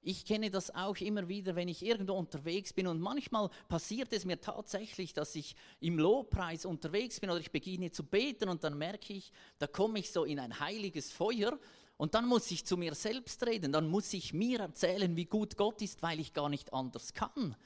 Ich 0.00 0.24
kenne 0.24 0.50
das 0.50 0.74
auch 0.74 0.96
immer 0.96 1.28
wieder, 1.28 1.56
wenn 1.56 1.68
ich 1.68 1.84
irgendwo 1.84 2.14
unterwegs 2.14 2.72
bin 2.72 2.86
und 2.86 3.02
manchmal 3.02 3.50
passiert 3.68 4.14
es 4.14 4.24
mir 4.24 4.40
tatsächlich, 4.40 5.12
dass 5.12 5.34
ich 5.34 5.56
im 5.80 5.98
Lobpreis 5.98 6.64
unterwegs 6.64 7.20
bin 7.20 7.28
oder 7.28 7.40
ich 7.40 7.52
beginne 7.52 7.90
zu 7.90 8.02
beten 8.02 8.48
und 8.48 8.64
dann 8.64 8.78
merke 8.78 9.12
ich, 9.12 9.30
da 9.58 9.66
komme 9.66 9.98
ich 9.98 10.10
so 10.10 10.24
in 10.24 10.38
ein 10.38 10.58
heiliges 10.58 11.12
Feuer 11.12 11.58
und 11.98 12.14
dann 12.14 12.26
muss 12.26 12.50
ich 12.50 12.64
zu 12.64 12.78
mir 12.78 12.94
selbst 12.94 13.46
reden, 13.46 13.72
dann 13.72 13.88
muss 13.88 14.10
ich 14.14 14.32
mir 14.32 14.60
erzählen, 14.60 15.14
wie 15.16 15.26
gut 15.26 15.58
Gott 15.58 15.82
ist, 15.82 16.02
weil 16.02 16.18
ich 16.18 16.32
gar 16.32 16.48
nicht 16.48 16.72
anders 16.72 17.12
kann 17.12 17.56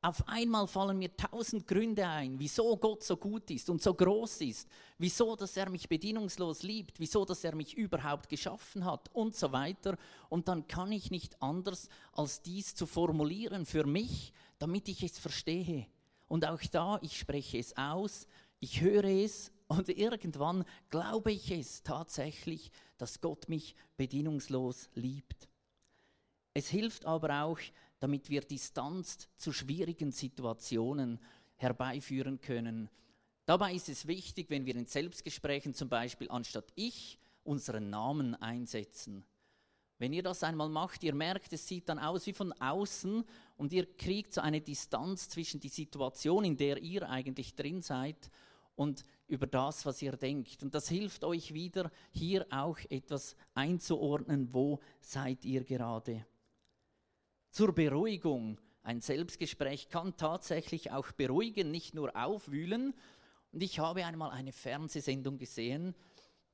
auf 0.00 0.28
einmal 0.28 0.68
fallen 0.68 0.98
mir 0.98 1.16
tausend 1.16 1.66
Gründe 1.66 2.06
ein, 2.06 2.38
wieso 2.38 2.76
Gott 2.76 3.02
so 3.02 3.16
gut 3.16 3.50
ist 3.50 3.68
und 3.68 3.82
so 3.82 3.94
groß 3.94 4.42
ist, 4.42 4.68
wieso, 4.96 5.34
dass 5.34 5.56
er 5.56 5.68
mich 5.70 5.88
bedingungslos 5.88 6.62
liebt, 6.62 7.00
wieso, 7.00 7.24
dass 7.24 7.42
er 7.42 7.54
mich 7.56 7.76
überhaupt 7.76 8.28
geschaffen 8.28 8.84
hat 8.84 9.12
und 9.12 9.34
so 9.34 9.50
weiter. 9.50 9.96
Und 10.28 10.46
dann 10.46 10.68
kann 10.68 10.92
ich 10.92 11.10
nicht 11.10 11.42
anders, 11.42 11.88
als 12.12 12.42
dies 12.42 12.76
zu 12.76 12.86
formulieren 12.86 13.66
für 13.66 13.84
mich, 13.84 14.32
damit 14.58 14.88
ich 14.88 15.02
es 15.02 15.18
verstehe. 15.18 15.86
Und 16.28 16.46
auch 16.46 16.62
da, 16.70 17.00
ich 17.02 17.18
spreche 17.18 17.58
es 17.58 17.76
aus, 17.76 18.28
ich 18.60 18.80
höre 18.80 19.04
es 19.04 19.50
und 19.68 19.88
irgendwann 19.88 20.64
glaube 20.90 21.32
ich 21.32 21.50
es 21.50 21.82
tatsächlich, 21.82 22.70
dass 22.98 23.20
Gott 23.20 23.48
mich 23.48 23.74
bedingungslos 23.96 24.88
liebt. 24.94 25.48
Es 26.54 26.68
hilft 26.68 27.04
aber 27.04 27.44
auch, 27.44 27.58
damit 28.00 28.30
wir 28.30 28.40
Distanz 28.40 29.28
zu 29.36 29.52
schwierigen 29.52 30.12
Situationen 30.12 31.18
herbeiführen 31.56 32.40
können. 32.40 32.88
Dabei 33.44 33.74
ist 33.74 33.88
es 33.88 34.06
wichtig, 34.06 34.50
wenn 34.50 34.66
wir 34.66 34.76
in 34.76 34.86
Selbstgesprächen 34.86 35.74
zum 35.74 35.88
Beispiel 35.88 36.30
anstatt 36.30 36.72
ich 36.74 37.18
unseren 37.44 37.90
Namen 37.90 38.34
einsetzen. 38.34 39.24
Wenn 39.98 40.12
ihr 40.12 40.22
das 40.22 40.44
einmal 40.44 40.68
macht, 40.68 41.02
ihr 41.02 41.14
merkt, 41.14 41.52
es 41.52 41.66
sieht 41.66 41.88
dann 41.88 41.98
aus 41.98 42.26
wie 42.26 42.32
von 42.32 42.52
außen 42.52 43.24
und 43.56 43.72
ihr 43.72 43.86
kriegt 43.96 44.32
so 44.32 44.40
eine 44.40 44.60
Distanz 44.60 45.28
zwischen 45.28 45.58
die 45.58 45.68
Situation, 45.68 46.44
in 46.44 46.56
der 46.56 46.80
ihr 46.82 47.08
eigentlich 47.08 47.56
drin 47.56 47.82
seid 47.82 48.30
und 48.76 49.04
über 49.26 49.48
das, 49.48 49.84
was 49.86 50.00
ihr 50.00 50.12
denkt. 50.12 50.62
Und 50.62 50.74
das 50.74 50.88
hilft 50.88 51.24
euch 51.24 51.52
wieder, 51.52 51.90
hier 52.12 52.46
auch 52.50 52.78
etwas 52.90 53.34
einzuordnen, 53.54 54.54
wo 54.54 54.78
seid 55.00 55.44
ihr 55.44 55.64
gerade. 55.64 56.24
Zur 57.50 57.74
Beruhigung. 57.74 58.60
Ein 58.82 59.00
Selbstgespräch 59.00 59.88
kann 59.88 60.16
tatsächlich 60.16 60.92
auch 60.92 61.10
beruhigen, 61.12 61.70
nicht 61.70 61.94
nur 61.94 62.14
aufwühlen. 62.14 62.94
Und 63.52 63.62
ich 63.62 63.78
habe 63.78 64.04
einmal 64.04 64.30
eine 64.30 64.52
Fernsehsendung 64.52 65.38
gesehen, 65.38 65.94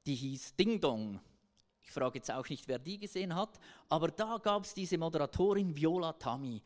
die 0.07 0.15
hieß 0.15 0.57
Ding 0.57 0.81
Dong. 0.81 1.21
Ich 1.83 1.91
frage 1.91 2.19
jetzt 2.19 2.31
auch 2.31 2.49
nicht, 2.49 2.67
wer 2.69 2.79
die 2.79 2.99
gesehen 2.99 3.35
hat, 3.35 3.59
aber 3.89 4.09
da 4.09 4.39
gab 4.39 4.65
es 4.65 4.73
diese 4.73 4.97
Moderatorin 4.97 5.77
Viola 5.77 6.13
Tammy. 6.15 6.63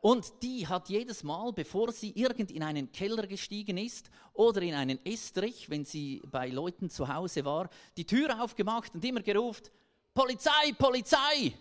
Und 0.00 0.42
die 0.42 0.68
hat 0.68 0.88
jedes 0.88 1.24
Mal, 1.24 1.52
bevor 1.52 1.90
sie 1.90 2.12
irgend 2.12 2.50
in 2.52 2.62
einen 2.62 2.92
Keller 2.92 3.26
gestiegen 3.26 3.76
ist 3.78 4.08
oder 4.34 4.62
in 4.62 4.74
einen 4.74 5.04
Estrich, 5.04 5.68
wenn 5.68 5.84
sie 5.84 6.22
bei 6.30 6.48
Leuten 6.48 6.90
zu 6.90 7.08
Hause 7.08 7.44
war, 7.44 7.68
die 7.96 8.06
Tür 8.06 8.40
aufgemacht 8.40 8.94
und 8.94 9.04
immer 9.04 9.22
gerufen, 9.22 9.66
Polizei, 10.14 10.72
Polizei! 10.78 11.54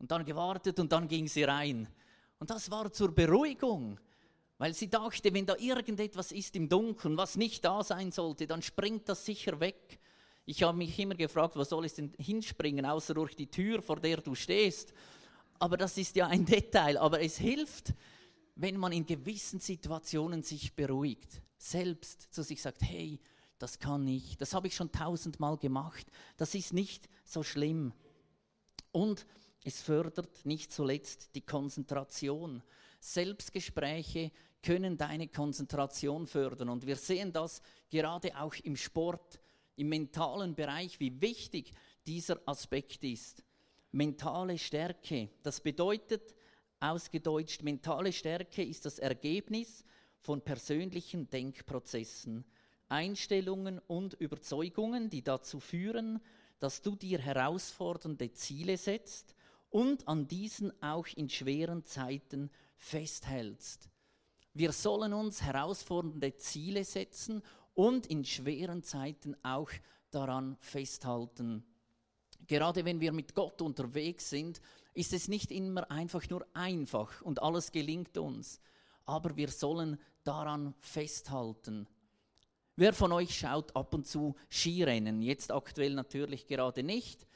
Und 0.00 0.10
dann 0.10 0.24
gewartet 0.24 0.80
und 0.80 0.90
dann 0.90 1.06
ging 1.06 1.28
sie 1.28 1.44
rein. 1.44 1.86
Und 2.40 2.50
das 2.50 2.70
war 2.70 2.90
zur 2.92 3.14
Beruhigung, 3.14 4.00
weil 4.58 4.74
sie 4.74 4.88
dachte, 4.88 5.32
wenn 5.32 5.46
da 5.46 5.56
irgendetwas 5.56 6.32
ist 6.32 6.56
im 6.56 6.68
Dunkeln, 6.68 7.16
was 7.16 7.36
nicht 7.36 7.64
da 7.64 7.84
sein 7.84 8.10
sollte, 8.10 8.46
dann 8.46 8.62
springt 8.62 9.08
das 9.08 9.24
sicher 9.24 9.60
weg. 9.60 10.00
Ich 10.46 10.62
habe 10.62 10.76
mich 10.76 10.98
immer 10.98 11.14
gefragt, 11.14 11.54
wo 11.54 11.62
soll 11.64 11.84
es 11.84 11.94
denn 11.94 12.12
hinspringen, 12.18 12.84
außer 12.84 13.14
durch 13.14 13.36
die 13.36 13.50
Tür, 13.50 13.82
vor 13.82 14.00
der 14.00 14.16
du 14.16 14.34
stehst. 14.34 14.92
Aber 15.58 15.76
das 15.76 15.96
ist 15.96 16.16
ja 16.16 16.26
ein 16.26 16.44
Detail. 16.44 16.98
Aber 16.98 17.20
es 17.20 17.36
hilft, 17.36 17.94
wenn 18.56 18.76
man 18.76 18.92
in 18.92 19.06
gewissen 19.06 19.60
Situationen 19.60 20.42
sich 20.42 20.74
beruhigt, 20.74 21.42
selbst 21.56 22.32
zu 22.32 22.42
sich 22.42 22.60
sagt, 22.60 22.82
hey, 22.82 23.20
das 23.58 23.78
kann 23.78 24.08
ich, 24.08 24.38
das 24.38 24.54
habe 24.54 24.66
ich 24.66 24.74
schon 24.74 24.90
tausendmal 24.90 25.58
gemacht, 25.58 26.06
das 26.38 26.54
ist 26.54 26.72
nicht 26.72 27.08
so 27.24 27.42
schlimm. 27.42 27.92
Und 28.90 29.26
es 29.62 29.82
fördert 29.82 30.46
nicht 30.46 30.72
zuletzt 30.72 31.34
die 31.34 31.42
Konzentration. 31.42 32.62
Selbstgespräche 32.98 34.30
können 34.62 34.96
deine 34.96 35.28
Konzentration 35.28 36.26
fördern. 36.26 36.68
Und 36.68 36.86
wir 36.86 36.96
sehen 36.96 37.32
das 37.32 37.62
gerade 37.90 38.36
auch 38.38 38.54
im 38.62 38.76
Sport 38.76 39.40
im 39.76 39.88
mentalen 39.88 40.54
Bereich, 40.54 41.00
wie 41.00 41.20
wichtig 41.20 41.72
dieser 42.06 42.40
Aspekt 42.46 43.04
ist. 43.04 43.42
Mentale 43.92 44.58
Stärke, 44.58 45.30
das 45.42 45.60
bedeutet 45.60 46.34
ausgedeutscht, 46.78 47.62
mentale 47.62 48.12
Stärke 48.12 48.62
ist 48.62 48.86
das 48.86 48.98
Ergebnis 48.98 49.84
von 50.18 50.42
persönlichen 50.42 51.28
Denkprozessen, 51.28 52.44
Einstellungen 52.88 53.78
und 53.86 54.14
Überzeugungen, 54.14 55.10
die 55.10 55.22
dazu 55.22 55.60
führen, 55.60 56.20
dass 56.58 56.82
du 56.82 56.94
dir 56.94 57.18
herausfordernde 57.18 58.32
Ziele 58.32 58.76
setzt 58.76 59.34
und 59.70 60.06
an 60.06 60.28
diesen 60.28 60.72
auch 60.82 61.06
in 61.16 61.28
schweren 61.30 61.84
Zeiten 61.84 62.50
festhältst. 62.76 63.88
Wir 64.52 64.72
sollen 64.72 65.12
uns 65.12 65.42
herausfordernde 65.42 66.36
Ziele 66.36 66.84
setzen 66.84 67.42
und 67.74 68.06
in 68.06 68.24
schweren 68.24 68.82
Zeiten 68.82 69.36
auch 69.42 69.70
daran 70.10 70.56
festhalten. 70.60 71.64
Gerade 72.46 72.84
wenn 72.84 73.00
wir 73.00 73.12
mit 73.12 73.34
Gott 73.34 73.62
unterwegs 73.62 74.28
sind, 74.28 74.60
ist 74.92 75.12
es 75.12 75.28
nicht 75.28 75.52
immer 75.52 75.88
einfach 75.90 76.28
nur 76.30 76.44
einfach 76.52 77.22
und 77.22 77.40
alles 77.42 77.70
gelingt 77.70 78.18
uns, 78.18 78.60
aber 79.06 79.36
wir 79.36 79.48
sollen 79.48 80.00
daran 80.24 80.74
festhalten. 80.80 81.86
Wer 82.74 82.92
von 82.92 83.12
euch 83.12 83.38
schaut 83.38 83.76
ab 83.76 83.94
und 83.94 84.06
zu 84.06 84.34
Skirennen? 84.48 85.22
Jetzt 85.22 85.52
aktuell 85.52 85.94
natürlich 85.94 86.46
gerade 86.46 86.82
nicht. 86.82 87.26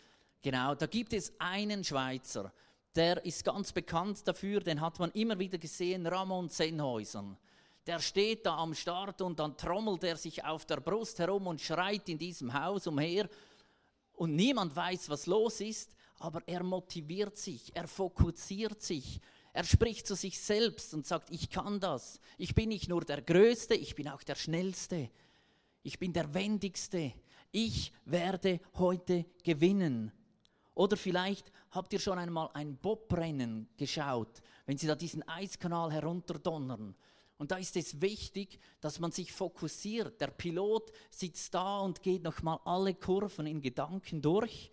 Genau, 0.45 0.77
da 0.77 0.87
gibt 0.87 1.13
es 1.13 1.33
einen 1.41 1.83
Schweizer, 1.83 2.53
der 2.95 3.25
ist 3.25 3.45
ganz 3.45 3.73
bekannt 3.73 4.29
dafür, 4.29 4.61
den 4.61 4.81
hat 4.81 5.01
man 5.01 5.11
immer 5.13 5.37
wieder 5.37 5.59
gesehen, 5.59 6.07
Ramon 6.07 6.49
Sennhäusern 6.49 7.37
der 7.87 8.01
steht 8.01 8.47
da 8.47 8.57
am 8.57 8.75
Start 8.75 9.21
und 9.21 9.39
dann 9.39 9.57
trommelt 9.57 10.05
er 10.05 10.17
sich 10.17 10.45
auf 10.45 10.65
der 10.65 10.81
Brust 10.81 11.19
herum 11.19 11.47
und 11.47 11.61
schreit 11.61 12.09
in 12.09 12.19
diesem 12.19 12.53
Haus 12.53 12.87
umher. 12.87 13.29
Und 14.15 14.35
niemand 14.35 14.75
weiß, 14.75 15.09
was 15.11 15.27
los 15.27 15.61
ist, 15.61 15.95
aber 16.19 16.43
er 16.47 16.63
motiviert 16.63 17.37
sich, 17.37 17.75
er 17.75 17.89
fokussiert 17.89 18.81
sich, 18.81 19.21
er 19.53 19.65
spricht 19.65 20.07
zu 20.07 20.15
sich 20.15 20.41
selbst 20.41 20.95
und 20.95 21.07
sagt, 21.07 21.31
ich 21.31 21.51
kann 21.51 21.79
das, 21.81 22.21
ich 22.39 22.55
bin 22.55 22.71
nicht 22.71 22.89
nur 22.89 23.05
der 23.05 23.21
Größte, 23.21 23.75
ich 23.75 23.95
bin 23.95 24.09
auch 24.09 24.23
der 24.23 24.35
Schnellste, 24.35 25.11
ich 25.83 25.99
bin 25.99 26.13
der 26.13 26.33
Wendigste, 26.33 27.13
ich 27.53 27.93
werde 28.05 28.61
heute 28.75 29.27
gewinnen. 29.43 30.13
Oder 30.75 30.97
vielleicht 30.97 31.53
habt 31.71 31.93
ihr 31.93 32.01
schon 32.01 32.19
einmal 32.19 32.51
ein 32.55 32.77
Bobrennen 32.77 33.69
geschaut, 33.77 34.43
wenn 34.67 34.77
sie 34.77 34.87
da 34.87 34.95
diesen 34.95 35.27
Eiskanal 35.29 35.93
herunterdonnern 35.93 36.95
und 37.37 37.51
da 37.51 37.57
ist 37.57 37.77
es 37.77 38.01
wichtig, 38.01 38.61
dass 38.81 39.01
man 39.01 39.11
sich 39.11 39.33
fokussiert. 39.33 40.21
Der 40.21 40.29
Pilot 40.29 40.93
sitzt 41.11 41.53
da 41.55 41.81
und 41.81 42.03
geht 42.03 42.23
nochmal 42.23 42.61
alle 42.65 42.95
Kurven 42.95 43.47
in 43.47 43.61
Gedanken 43.61 44.23
durch. 44.23 44.71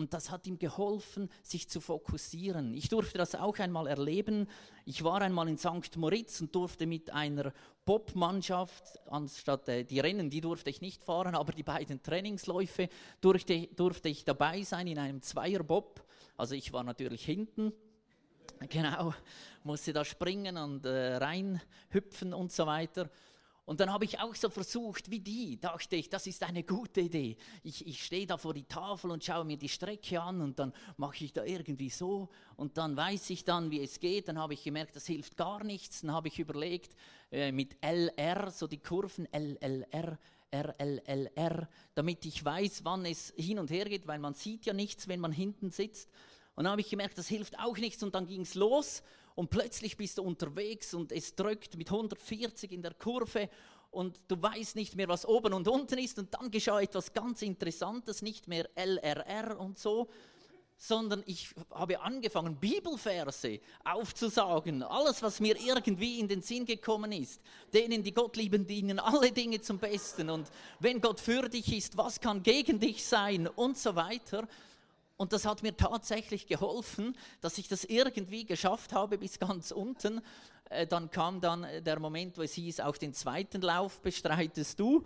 Und 0.00 0.14
das 0.14 0.30
hat 0.30 0.46
ihm 0.46 0.58
geholfen, 0.58 1.28
sich 1.42 1.68
zu 1.68 1.78
fokussieren. 1.78 2.72
Ich 2.72 2.88
durfte 2.88 3.18
das 3.18 3.34
auch 3.34 3.58
einmal 3.58 3.86
erleben. 3.86 4.48
Ich 4.86 5.04
war 5.04 5.20
einmal 5.20 5.46
in 5.46 5.58
St. 5.58 5.96
Moritz 5.96 6.40
und 6.40 6.54
durfte 6.54 6.86
mit 6.86 7.10
einer 7.10 7.52
Bob-Mannschaft, 7.84 8.98
anstatt 9.10 9.68
äh, 9.68 9.84
die 9.84 10.00
Rennen, 10.00 10.30
die 10.30 10.40
durfte 10.40 10.70
ich 10.70 10.80
nicht 10.80 11.04
fahren, 11.04 11.34
aber 11.34 11.52
die 11.52 11.62
beiden 11.62 12.02
Trainingsläufe 12.02 12.88
durfte, 13.20 13.66
durfte 13.76 14.08
ich 14.08 14.24
dabei 14.24 14.62
sein 14.62 14.86
in 14.86 14.98
einem 14.98 15.20
Zweier-Bob. 15.20 16.02
Also 16.38 16.54
ich 16.54 16.72
war 16.72 16.82
natürlich 16.82 17.22
hinten 17.22 17.74
Genau, 18.68 19.14
musste 19.64 19.92
da 19.92 20.04
springen 20.04 20.58
und 20.58 20.84
äh, 20.84 21.16
reinhüpfen 21.16 22.34
und 22.34 22.52
so 22.52 22.66
weiter. 22.66 23.08
Und 23.70 23.78
dann 23.78 23.92
habe 23.92 24.04
ich 24.04 24.18
auch 24.18 24.34
so 24.34 24.50
versucht, 24.50 25.12
wie 25.12 25.20
die, 25.20 25.60
dachte 25.60 25.94
ich, 25.94 26.08
das 26.08 26.26
ist 26.26 26.42
eine 26.42 26.64
gute 26.64 27.02
Idee. 27.02 27.36
Ich, 27.62 27.86
ich 27.86 28.04
stehe 28.04 28.26
da 28.26 28.36
vor 28.36 28.52
die 28.52 28.64
Tafel 28.64 29.12
und 29.12 29.22
schaue 29.22 29.44
mir 29.44 29.56
die 29.56 29.68
Strecke 29.68 30.20
an 30.20 30.40
und 30.40 30.58
dann 30.58 30.72
mache 30.96 31.24
ich 31.24 31.32
da 31.32 31.44
irgendwie 31.44 31.88
so 31.88 32.30
und 32.56 32.76
dann 32.78 32.96
weiß 32.96 33.30
ich 33.30 33.44
dann, 33.44 33.70
wie 33.70 33.80
es 33.80 34.00
geht. 34.00 34.26
Dann 34.26 34.40
habe 34.40 34.54
ich 34.54 34.64
gemerkt, 34.64 34.96
das 34.96 35.06
hilft 35.06 35.36
gar 35.36 35.62
nichts. 35.62 36.00
Dann 36.00 36.10
habe 36.10 36.26
ich 36.26 36.40
überlegt, 36.40 36.96
äh, 37.30 37.52
mit 37.52 37.76
LR, 37.80 38.50
so 38.50 38.66
die 38.66 38.78
Kurven 38.78 39.28
LLR, 39.32 40.18
RLLR, 40.52 41.68
damit 41.94 42.26
ich 42.26 42.44
weiß, 42.44 42.84
wann 42.84 43.06
es 43.06 43.32
hin 43.36 43.60
und 43.60 43.70
her 43.70 43.84
geht, 43.84 44.08
weil 44.08 44.18
man 44.18 44.34
sieht 44.34 44.66
ja 44.66 44.72
nichts, 44.72 45.06
wenn 45.06 45.20
man 45.20 45.30
hinten 45.30 45.70
sitzt. 45.70 46.10
Und 46.56 46.64
dann 46.64 46.72
habe 46.72 46.80
ich 46.80 46.90
gemerkt, 46.90 47.18
das 47.18 47.28
hilft 47.28 47.56
auch 47.60 47.78
nichts. 47.78 48.02
Und 48.02 48.16
dann 48.16 48.26
ging 48.26 48.40
es 48.40 48.56
los 48.56 49.04
und 49.34 49.50
plötzlich 49.50 49.96
bist 49.96 50.18
du 50.18 50.22
unterwegs 50.22 50.94
und 50.94 51.12
es 51.12 51.34
drückt 51.34 51.76
mit 51.76 51.90
140 51.90 52.72
in 52.72 52.82
der 52.82 52.94
Kurve 52.94 53.48
und 53.90 54.20
du 54.28 54.40
weißt 54.40 54.76
nicht 54.76 54.94
mehr, 54.96 55.08
was 55.08 55.26
oben 55.26 55.52
und 55.52 55.66
unten 55.66 55.98
ist. 55.98 56.18
Und 56.18 56.32
dann 56.34 56.50
geschah 56.50 56.80
etwas 56.80 57.12
ganz 57.12 57.42
Interessantes, 57.42 58.22
nicht 58.22 58.46
mehr 58.46 58.68
LRR 58.76 59.58
und 59.58 59.78
so, 59.78 60.08
sondern 60.76 61.22
ich 61.26 61.50
habe 61.72 62.00
angefangen, 62.00 62.56
Bibelverse 62.56 63.60
aufzusagen. 63.84 64.82
Alles, 64.82 65.22
was 65.22 65.38
mir 65.38 65.60
irgendwie 65.60 66.20
in 66.20 66.28
den 66.28 66.40
Sinn 66.40 66.64
gekommen 66.64 67.12
ist. 67.12 67.40
Denen, 67.74 68.02
die 68.02 68.14
Gott 68.14 68.36
lieben, 68.36 68.66
dienen 68.66 68.98
alle 68.98 69.30
Dinge 69.30 69.60
zum 69.60 69.78
Besten. 69.78 70.30
Und 70.30 70.48
wenn 70.78 71.00
Gott 71.00 71.20
für 71.20 71.48
dich 71.48 71.76
ist, 71.76 71.98
was 71.98 72.18
kann 72.18 72.42
gegen 72.42 72.80
dich 72.80 73.04
sein? 73.04 73.46
Und 73.46 73.76
so 73.76 73.94
weiter. 73.94 74.48
Und 75.20 75.34
das 75.34 75.44
hat 75.44 75.62
mir 75.62 75.76
tatsächlich 75.76 76.46
geholfen, 76.46 77.14
dass 77.42 77.58
ich 77.58 77.68
das 77.68 77.84
irgendwie 77.84 78.46
geschafft 78.46 78.94
habe 78.94 79.18
bis 79.18 79.38
ganz 79.38 79.70
unten. 79.70 80.22
Äh, 80.70 80.86
dann 80.86 81.10
kam 81.10 81.42
dann 81.42 81.66
der 81.84 82.00
Moment, 82.00 82.38
wo 82.38 82.42
es 82.42 82.54
hieß, 82.54 82.80
auch 82.80 82.96
den 82.96 83.12
zweiten 83.12 83.60
Lauf 83.60 84.00
bestreitest 84.00 84.80
du 84.80 85.04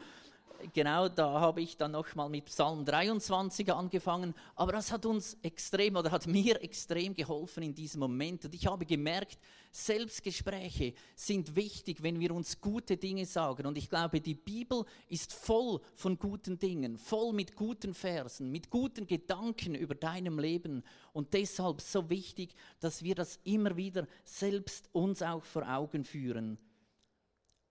genau, 0.73 1.09
da 1.09 1.41
habe 1.41 1.61
ich 1.61 1.77
dann 1.77 1.93
nochmal 1.93 2.29
mit 2.29 2.47
Psalm 2.47 2.85
23 2.85 3.73
angefangen. 3.73 4.35
Aber 4.55 4.73
das 4.73 4.91
hat 4.91 5.07
uns 5.07 5.37
extrem 5.43 5.97
oder 5.97 6.11
hat 6.11 6.27
mir 6.27 6.63
extrem 6.63 7.15
geholfen 7.15 7.63
in 7.63 7.75
diesem 7.75 8.01
Moment. 8.01 8.45
Und 8.45 8.55
ich 8.55 8.67
habe 8.67 8.87
gemerkt, 8.87 9.39
Selbstgespräche 9.71 10.95
sind 11.17 11.57
wichtig, 11.57 12.03
wenn 12.03 12.21
wir 12.21 12.33
uns 12.33 12.61
gute 12.61 12.97
Dinge 12.97 13.27
sagen. 13.27 13.67
Und 13.67 13.77
ich 13.77 13.91
glaube, 13.91 14.21
die 14.21 14.35
Bibel 14.35 14.85
ist 15.09 15.33
voll 15.33 15.81
von 15.95 16.19
guten 16.19 16.59
Dingen, 16.59 16.97
voll 16.97 17.33
mit 17.33 17.57
guten 17.57 17.93
Versen, 17.93 18.51
mit 18.51 18.71
guten 18.71 19.07
Gedanken 19.07 19.75
über 19.75 19.95
deinem 19.95 20.39
Leben. 20.39 20.85
Und 21.13 21.35
deshalb 21.35 21.81
so 21.81 22.09
wichtig, 22.09 22.55
dass 22.81 23.03
wir 23.03 23.15
das 23.15 23.41
immer 23.45 23.77
wieder 23.77 24.07
selbst 24.25 24.89
uns 24.93 25.23
auch 25.23 25.45
vor 25.45 25.69
Augen 25.69 26.05
führen. 26.05 26.59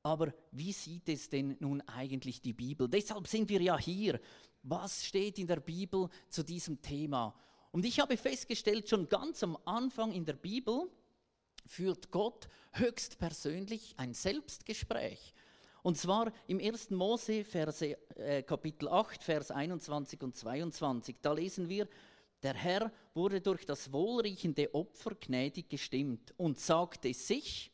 Aber 0.04 0.34
wie 0.52 0.74
sieht 0.74 1.08
es 1.08 1.30
denn 1.30 1.56
nun 1.60 1.82
eigentlich 1.82 2.42
die 2.42 2.52
Bibel? 2.52 2.90
Deshalb 2.90 3.26
sind 3.28 3.48
wir 3.48 3.62
ja 3.62 3.78
hier. 3.80 4.20
Was 4.62 5.06
steht 5.06 5.40
in 5.40 5.48
der 5.48 5.62
Bibel 5.62 6.10
zu 6.30 6.44
diesem 6.44 6.82
Thema? 6.82 7.34
Und 7.72 7.86
ich 7.86 8.00
habe 8.00 8.18
festgestellt, 8.18 8.90
schon 8.90 9.08
ganz 9.08 9.42
am 9.44 9.58
Anfang 9.66 10.12
in 10.12 10.26
der 10.26 10.34
Bibel 10.34 10.92
führt 11.66 12.12
Gott 12.12 12.48
höchstpersönlich 12.74 13.96
ein 13.98 14.14
Selbstgespräch. 14.14 15.34
Und 15.84 15.98
zwar 15.98 16.32
im 16.48 16.60
1. 16.60 16.92
Mose 16.92 17.44
Verse, 17.44 17.98
äh, 18.16 18.44
Kapitel 18.44 18.88
8, 18.90 19.24
Vers 19.24 19.52
21 19.52 20.22
und 20.22 20.36
22. 20.36 21.18
Da 21.22 21.34
lesen 21.34 21.68
wir, 21.68 21.88
der 22.42 22.54
Herr 22.54 22.92
wurde 23.14 23.42
durch 23.42 23.66
das 23.66 23.92
wohlriechende 23.92 24.74
Opfer 24.74 25.16
gnädig 25.16 25.70
gestimmt 25.70 26.34
und 26.38 26.60
sagte 26.60 27.14
sich, 27.14 27.73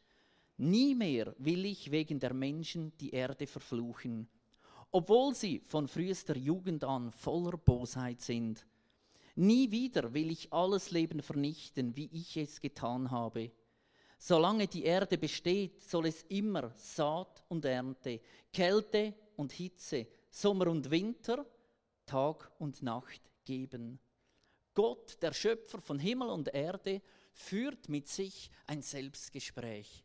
nie 0.59 0.95
mehr 0.95 1.33
will 1.37 1.65
ich 1.65 1.91
wegen 1.91 2.19
der 2.19 2.33
Menschen 2.33 2.91
die 2.97 3.11
Erde 3.11 3.47
verfluchen, 3.47 4.27
obwohl 4.91 5.33
sie 5.33 5.59
von 5.59 5.87
frühester 5.87 6.37
Jugend 6.37 6.83
an 6.83 7.11
voller 7.11 7.57
Bosheit 7.57 8.21
sind. 8.21 8.65
Nie 9.35 9.71
wieder 9.71 10.13
will 10.13 10.31
ich 10.31 10.51
alles 10.51 10.91
Leben 10.91 11.21
vernichten, 11.21 11.95
wie 11.95 12.09
ich 12.11 12.35
es 12.37 12.59
getan 12.59 13.09
habe. 13.09 13.51
Solange 14.17 14.67
die 14.67 14.83
Erde 14.83 15.17
besteht, 15.17 15.81
soll 15.81 16.07
es 16.07 16.23
immer 16.23 16.73
Saat 16.75 17.43
und 17.47 17.63
Ernte, 17.63 18.19
Kälte 18.51 19.13
und 19.37 19.53
Hitze, 19.53 20.07
Sommer 20.29 20.67
und 20.67 20.91
Winter, 20.91 21.45
Tag 22.05 22.51
und 22.59 22.83
Nacht 22.83 23.21
geben. 23.45 23.99
Gott, 24.73 25.17
der 25.21 25.33
Schöpfer 25.33 25.79
von 25.81 25.99
Himmel 25.99 26.29
und 26.29 26.53
Erde, 26.53 27.01
führt 27.31 27.87
mit 27.87 28.09
sich 28.09 28.51
ein 28.67 28.81
Selbstgespräch. 28.81 30.03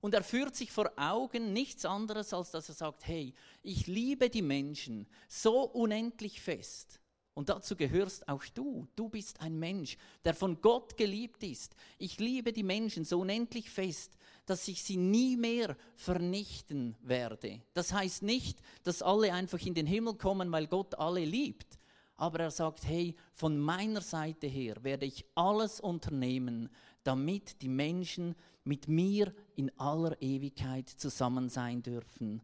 Und 0.00 0.14
er 0.14 0.22
führt 0.22 0.56
sich 0.56 0.72
vor 0.72 0.90
Augen 0.96 1.52
nichts 1.52 1.84
anderes, 1.84 2.32
als 2.32 2.50
dass 2.50 2.68
er 2.68 2.74
sagt, 2.74 3.06
hey, 3.06 3.34
ich 3.62 3.86
liebe 3.86 4.30
die 4.30 4.42
Menschen 4.42 5.06
so 5.28 5.62
unendlich 5.62 6.40
fest, 6.40 7.00
und 7.34 7.48
dazu 7.48 7.76
gehörst 7.76 8.28
auch 8.28 8.44
du. 8.54 8.86
Du 8.96 9.08
bist 9.08 9.40
ein 9.40 9.58
Mensch, 9.58 9.96
der 10.24 10.34
von 10.34 10.60
Gott 10.60 10.96
geliebt 10.96 11.42
ist. 11.42 11.74
Ich 11.96 12.18
liebe 12.18 12.52
die 12.52 12.62
Menschen 12.62 13.04
so 13.04 13.20
unendlich 13.20 13.70
fest, 13.70 14.16
dass 14.46 14.66
ich 14.68 14.82
sie 14.82 14.96
nie 14.96 15.36
mehr 15.36 15.76
vernichten 15.96 16.96
werde. 17.00 17.62
Das 17.72 17.92
heißt 17.92 18.22
nicht, 18.22 18.58
dass 18.82 19.00
alle 19.00 19.32
einfach 19.32 19.64
in 19.64 19.74
den 19.74 19.86
Himmel 19.86 20.16
kommen, 20.16 20.50
weil 20.52 20.66
Gott 20.66 20.96
alle 20.96 21.24
liebt. 21.24 21.78
Aber 22.16 22.40
er 22.40 22.50
sagt, 22.50 22.84
hey, 22.84 23.16
von 23.32 23.58
meiner 23.58 24.02
Seite 24.02 24.46
her 24.46 24.76
werde 24.82 25.06
ich 25.06 25.24
alles 25.34 25.80
unternehmen, 25.80 26.68
damit 27.02 27.62
die 27.62 27.68
Menschen 27.68 28.34
mit 28.64 28.88
mir 28.88 29.34
in 29.56 29.70
aller 29.78 30.20
Ewigkeit 30.20 30.88
zusammen 30.88 31.48
sein 31.48 31.82
dürfen. 31.82 32.42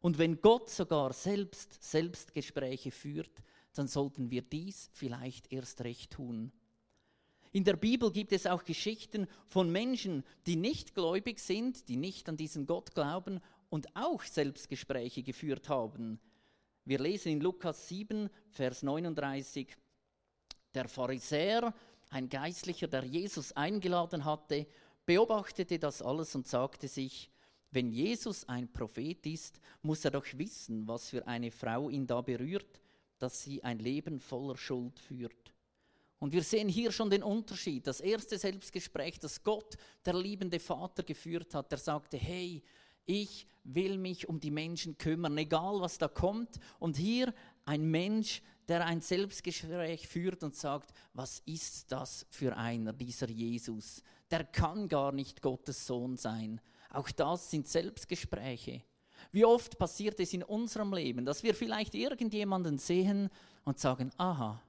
Und 0.00 0.18
wenn 0.18 0.40
Gott 0.40 0.70
sogar 0.70 1.12
selbst 1.12 1.82
Selbstgespräche 1.82 2.90
führt, 2.90 3.42
dann 3.74 3.88
sollten 3.88 4.30
wir 4.30 4.42
dies 4.42 4.90
vielleicht 4.92 5.52
erst 5.52 5.82
recht 5.82 6.12
tun. 6.12 6.52
In 7.52 7.64
der 7.64 7.76
Bibel 7.76 8.10
gibt 8.10 8.32
es 8.32 8.46
auch 8.46 8.64
Geschichten 8.64 9.26
von 9.46 9.70
Menschen, 9.70 10.24
die 10.46 10.56
nicht 10.56 10.94
gläubig 10.94 11.38
sind, 11.38 11.88
die 11.88 11.96
nicht 11.96 12.28
an 12.28 12.36
diesen 12.36 12.66
Gott 12.66 12.94
glauben 12.94 13.40
und 13.68 13.94
auch 13.94 14.22
Selbstgespräche 14.22 15.22
geführt 15.22 15.68
haben. 15.68 16.18
Wir 16.84 16.98
lesen 16.98 17.32
in 17.32 17.40
Lukas 17.40 17.88
7, 17.88 18.30
Vers 18.50 18.82
39, 18.82 19.76
der 20.74 20.88
Pharisäer, 20.88 21.74
ein 22.12 22.28
Geistlicher, 22.28 22.88
der 22.88 23.04
Jesus 23.04 23.52
eingeladen 23.52 24.24
hatte, 24.24 24.66
beobachtete 25.06 25.78
das 25.78 26.02
alles 26.02 26.34
und 26.34 26.46
sagte 26.46 26.86
sich, 26.88 27.30
wenn 27.70 27.90
Jesus 27.90 28.48
ein 28.48 28.72
Prophet 28.72 29.26
ist, 29.26 29.58
muss 29.80 30.04
er 30.04 30.10
doch 30.10 30.26
wissen, 30.34 30.86
was 30.86 31.10
für 31.10 31.26
eine 31.26 31.50
Frau 31.50 31.88
ihn 31.88 32.06
da 32.06 32.20
berührt 32.20 32.82
dass 33.22 33.40
sie 33.40 33.62
ein 33.62 33.78
Leben 33.78 34.18
voller 34.18 34.56
Schuld 34.56 34.98
führt. 34.98 35.54
Und 36.18 36.32
wir 36.32 36.42
sehen 36.42 36.68
hier 36.68 36.90
schon 36.90 37.08
den 37.08 37.22
Unterschied. 37.22 37.86
Das 37.86 38.00
erste 38.00 38.36
Selbstgespräch, 38.36 39.18
das 39.20 39.42
Gott, 39.42 39.76
der 40.04 40.14
liebende 40.14 40.58
Vater, 40.58 41.04
geführt 41.04 41.54
hat, 41.54 41.70
der 41.70 41.78
sagte, 41.78 42.16
hey, 42.16 42.62
ich 43.06 43.46
will 43.64 43.98
mich 43.98 44.28
um 44.28 44.40
die 44.40 44.50
Menschen 44.50 44.98
kümmern, 44.98 45.36
egal 45.38 45.80
was 45.80 45.98
da 45.98 46.08
kommt. 46.08 46.58
Und 46.78 46.96
hier 46.96 47.32
ein 47.64 47.84
Mensch, 47.90 48.42
der 48.68 48.84
ein 48.86 49.00
Selbstgespräch 49.00 50.08
führt 50.08 50.42
und 50.42 50.54
sagt, 50.54 50.92
was 51.12 51.40
ist 51.46 51.90
das 51.92 52.26
für 52.30 52.56
einer, 52.56 52.92
dieser 52.92 53.28
Jesus? 53.28 54.02
Der 54.30 54.44
kann 54.44 54.88
gar 54.88 55.12
nicht 55.12 55.42
Gottes 55.42 55.86
Sohn 55.86 56.16
sein. 56.16 56.60
Auch 56.90 57.10
das 57.10 57.50
sind 57.50 57.68
Selbstgespräche. 57.68 58.82
Wie 59.30 59.44
oft 59.44 59.78
passiert 59.78 60.18
es 60.20 60.32
in 60.32 60.42
unserem 60.42 60.92
Leben, 60.92 61.24
dass 61.24 61.42
wir 61.42 61.54
vielleicht 61.54 61.94
irgendjemanden 61.94 62.78
sehen 62.78 63.30
und 63.64 63.78
sagen, 63.78 64.10
aha, 64.16 64.60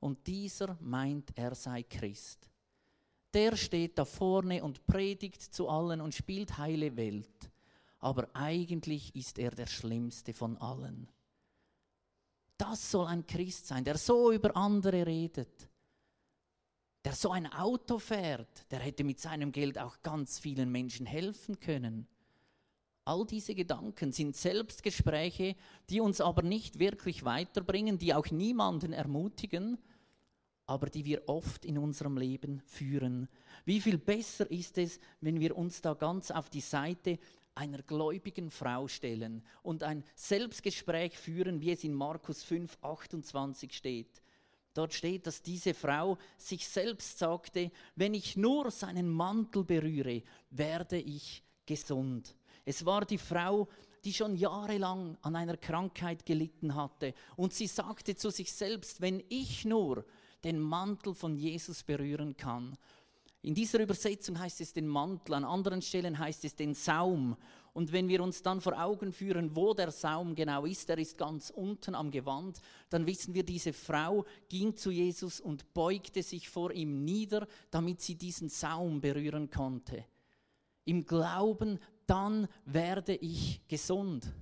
und 0.00 0.26
dieser 0.26 0.76
meint, 0.80 1.30
er 1.36 1.54
sei 1.54 1.84
Christ. 1.84 2.50
Der 3.32 3.56
steht 3.56 3.96
da 3.96 4.04
vorne 4.04 4.62
und 4.62 4.84
predigt 4.86 5.40
zu 5.40 5.68
allen 5.68 6.00
und 6.00 6.14
spielt 6.14 6.58
heile 6.58 6.96
Welt. 6.96 7.51
Aber 8.02 8.28
eigentlich 8.34 9.14
ist 9.14 9.38
er 9.38 9.52
der 9.52 9.68
Schlimmste 9.68 10.34
von 10.34 10.58
allen. 10.58 11.08
Das 12.58 12.90
soll 12.90 13.06
ein 13.06 13.26
Christ 13.26 13.68
sein, 13.68 13.84
der 13.84 13.96
so 13.96 14.32
über 14.32 14.56
andere 14.56 15.06
redet, 15.06 15.68
der 17.04 17.14
so 17.14 17.30
ein 17.30 17.50
Auto 17.52 17.98
fährt, 17.98 18.70
der 18.72 18.80
hätte 18.80 19.04
mit 19.04 19.20
seinem 19.20 19.52
Geld 19.52 19.78
auch 19.78 20.02
ganz 20.02 20.40
vielen 20.40 20.70
Menschen 20.70 21.06
helfen 21.06 21.58
können. 21.60 22.08
All 23.04 23.24
diese 23.24 23.54
Gedanken 23.54 24.12
sind 24.12 24.36
Selbstgespräche, 24.36 25.54
die 25.88 26.00
uns 26.00 26.20
aber 26.20 26.42
nicht 26.42 26.80
wirklich 26.80 27.24
weiterbringen, 27.24 27.98
die 27.98 28.14
auch 28.14 28.30
niemanden 28.30 28.92
ermutigen, 28.92 29.78
aber 30.66 30.88
die 30.88 31.04
wir 31.04 31.28
oft 31.28 31.64
in 31.64 31.78
unserem 31.78 32.16
Leben 32.16 32.60
führen. 32.60 33.28
Wie 33.64 33.80
viel 33.80 33.98
besser 33.98 34.50
ist 34.50 34.78
es, 34.78 34.98
wenn 35.20 35.38
wir 35.38 35.56
uns 35.56 35.80
da 35.82 35.94
ganz 35.94 36.30
auf 36.30 36.48
die 36.48 36.60
Seite 36.60 37.18
einer 37.54 37.82
gläubigen 37.82 38.50
Frau 38.50 38.88
stellen 38.88 39.44
und 39.62 39.82
ein 39.82 40.04
Selbstgespräch 40.14 41.16
führen, 41.18 41.60
wie 41.60 41.72
es 41.72 41.84
in 41.84 41.94
Markus 41.94 42.42
5, 42.42 42.78
28 42.80 43.72
steht. 43.72 44.22
Dort 44.74 44.94
steht, 44.94 45.26
dass 45.26 45.42
diese 45.42 45.74
Frau 45.74 46.16
sich 46.38 46.66
selbst 46.66 47.18
sagte, 47.18 47.70
wenn 47.94 48.14
ich 48.14 48.36
nur 48.36 48.70
seinen 48.70 49.08
Mantel 49.08 49.64
berühre, 49.64 50.22
werde 50.50 50.98
ich 50.98 51.42
gesund. 51.66 52.34
Es 52.64 52.86
war 52.86 53.04
die 53.04 53.18
Frau, 53.18 53.68
die 54.04 54.12
schon 54.12 54.34
jahrelang 54.34 55.16
an 55.20 55.36
einer 55.36 55.56
Krankheit 55.56 56.24
gelitten 56.24 56.74
hatte. 56.74 57.14
Und 57.36 57.52
sie 57.52 57.66
sagte 57.66 58.16
zu 58.16 58.30
sich 58.30 58.52
selbst, 58.52 59.00
wenn 59.00 59.22
ich 59.28 59.64
nur 59.64 60.04
den 60.42 60.58
Mantel 60.58 61.14
von 61.14 61.36
Jesus 61.36 61.82
berühren 61.82 62.36
kann. 62.36 62.76
In 63.42 63.54
dieser 63.54 63.80
Übersetzung 63.80 64.38
heißt 64.38 64.60
es 64.60 64.72
den 64.72 64.86
Mantel, 64.86 65.34
an 65.34 65.44
anderen 65.44 65.82
Stellen 65.82 66.16
heißt 66.16 66.44
es 66.44 66.54
den 66.54 66.74
Saum. 66.74 67.36
Und 67.72 67.90
wenn 67.90 68.08
wir 68.08 68.22
uns 68.22 68.42
dann 68.42 68.60
vor 68.60 68.80
Augen 68.80 69.12
führen, 69.12 69.56
wo 69.56 69.74
der 69.74 69.90
Saum 69.90 70.34
genau 70.36 70.64
ist, 70.64 70.88
der 70.88 70.98
ist 70.98 71.18
ganz 71.18 71.50
unten 71.50 71.96
am 71.96 72.12
Gewand, 72.12 72.60
dann 72.88 73.04
wissen 73.06 73.34
wir, 73.34 73.42
diese 73.44 73.72
Frau 73.72 74.24
ging 74.48 74.76
zu 74.76 74.92
Jesus 74.92 75.40
und 75.40 75.74
beugte 75.74 76.22
sich 76.22 76.48
vor 76.48 76.70
ihm 76.72 77.04
nieder, 77.04 77.48
damit 77.70 78.00
sie 78.00 78.14
diesen 78.14 78.48
Saum 78.48 79.00
berühren 79.00 79.50
konnte. 79.50 80.04
Im 80.84 81.04
Glauben 81.04 81.80
dann 82.06 82.46
werde 82.64 83.14
ich 83.16 83.66
gesund. 83.66 84.32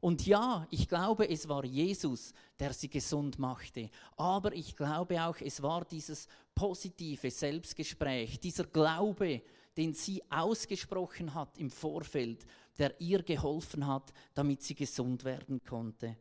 Und 0.00 0.26
ja, 0.26 0.66
ich 0.70 0.88
glaube, 0.88 1.28
es 1.28 1.48
war 1.48 1.64
Jesus, 1.64 2.32
der 2.58 2.72
sie 2.72 2.88
gesund 2.88 3.38
machte. 3.38 3.90
Aber 4.16 4.52
ich 4.52 4.76
glaube 4.76 5.20
auch, 5.22 5.36
es 5.40 5.60
war 5.60 5.84
dieses 5.84 6.28
positive 6.54 7.30
Selbstgespräch, 7.30 8.38
dieser 8.38 8.64
Glaube, 8.64 9.42
den 9.76 9.94
sie 9.94 10.22
ausgesprochen 10.30 11.34
hat 11.34 11.58
im 11.58 11.70
Vorfeld, 11.70 12.46
der 12.78 13.00
ihr 13.00 13.22
geholfen 13.22 13.86
hat, 13.86 14.12
damit 14.34 14.62
sie 14.62 14.74
gesund 14.74 15.24
werden 15.24 15.60
konnte. 15.64 16.16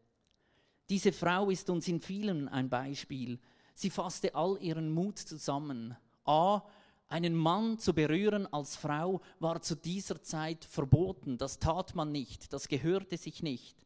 Diese 0.89 1.11
Frau 1.11 1.49
ist 1.49 1.69
uns 1.69 1.87
in 1.87 1.99
vielen 1.99 2.47
ein 2.47 2.69
Beispiel. 2.69 3.39
Sie 3.75 3.89
fasste 3.89 4.33
all 4.33 4.57
ihren 4.61 4.91
Mut 4.91 5.19
zusammen. 5.19 5.95
A, 6.25 6.61
einen 7.07 7.35
Mann 7.35 7.79
zu 7.79 7.93
berühren 7.93 8.51
als 8.51 8.75
Frau 8.75 9.21
war 9.39 9.61
zu 9.61 9.75
dieser 9.75 10.21
Zeit 10.21 10.65
verboten. 10.65 11.37
Das 11.37 11.59
tat 11.59 11.95
man 11.95 12.11
nicht, 12.11 12.51
das 12.53 12.67
gehörte 12.67 13.17
sich 13.17 13.41
nicht. 13.43 13.77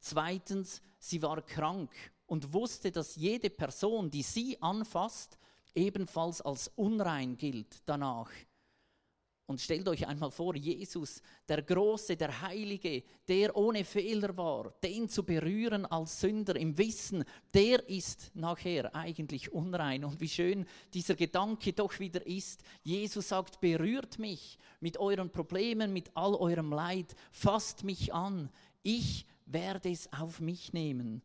Zweitens, 0.00 0.82
sie 0.98 1.22
war 1.22 1.42
krank 1.42 1.90
und 2.26 2.52
wusste, 2.52 2.90
dass 2.90 3.16
jede 3.16 3.50
Person, 3.50 4.10
die 4.10 4.22
sie 4.22 4.60
anfasst, 4.62 5.38
ebenfalls 5.74 6.40
als 6.40 6.68
unrein 6.76 7.36
gilt 7.36 7.82
danach. 7.86 8.30
Und 9.50 9.60
stellt 9.60 9.88
euch 9.88 10.06
einmal 10.06 10.30
vor, 10.30 10.54
Jesus, 10.54 11.20
der 11.48 11.62
Große, 11.62 12.16
der 12.16 12.40
Heilige, 12.40 13.02
der 13.26 13.56
ohne 13.56 13.84
Fehler 13.84 14.36
war, 14.36 14.72
den 14.80 15.08
zu 15.08 15.24
berühren 15.24 15.84
als 15.86 16.20
Sünder 16.20 16.54
im 16.54 16.78
Wissen, 16.78 17.24
der 17.52 17.88
ist 17.88 18.30
nachher 18.36 18.94
eigentlich 18.94 19.52
unrein. 19.52 20.04
Und 20.04 20.20
wie 20.20 20.28
schön 20.28 20.66
dieser 20.94 21.16
Gedanke 21.16 21.72
doch 21.72 21.98
wieder 21.98 22.24
ist. 22.24 22.62
Jesus 22.84 23.30
sagt, 23.30 23.60
berührt 23.60 24.20
mich 24.20 24.56
mit 24.78 24.98
euren 24.98 25.30
Problemen, 25.30 25.92
mit 25.92 26.12
all 26.14 26.36
eurem 26.36 26.70
Leid, 26.70 27.16
fasst 27.32 27.82
mich 27.82 28.14
an. 28.14 28.50
Ich 28.84 29.26
werde 29.46 29.90
es 29.90 30.12
auf 30.12 30.38
mich 30.38 30.72
nehmen. 30.72 31.22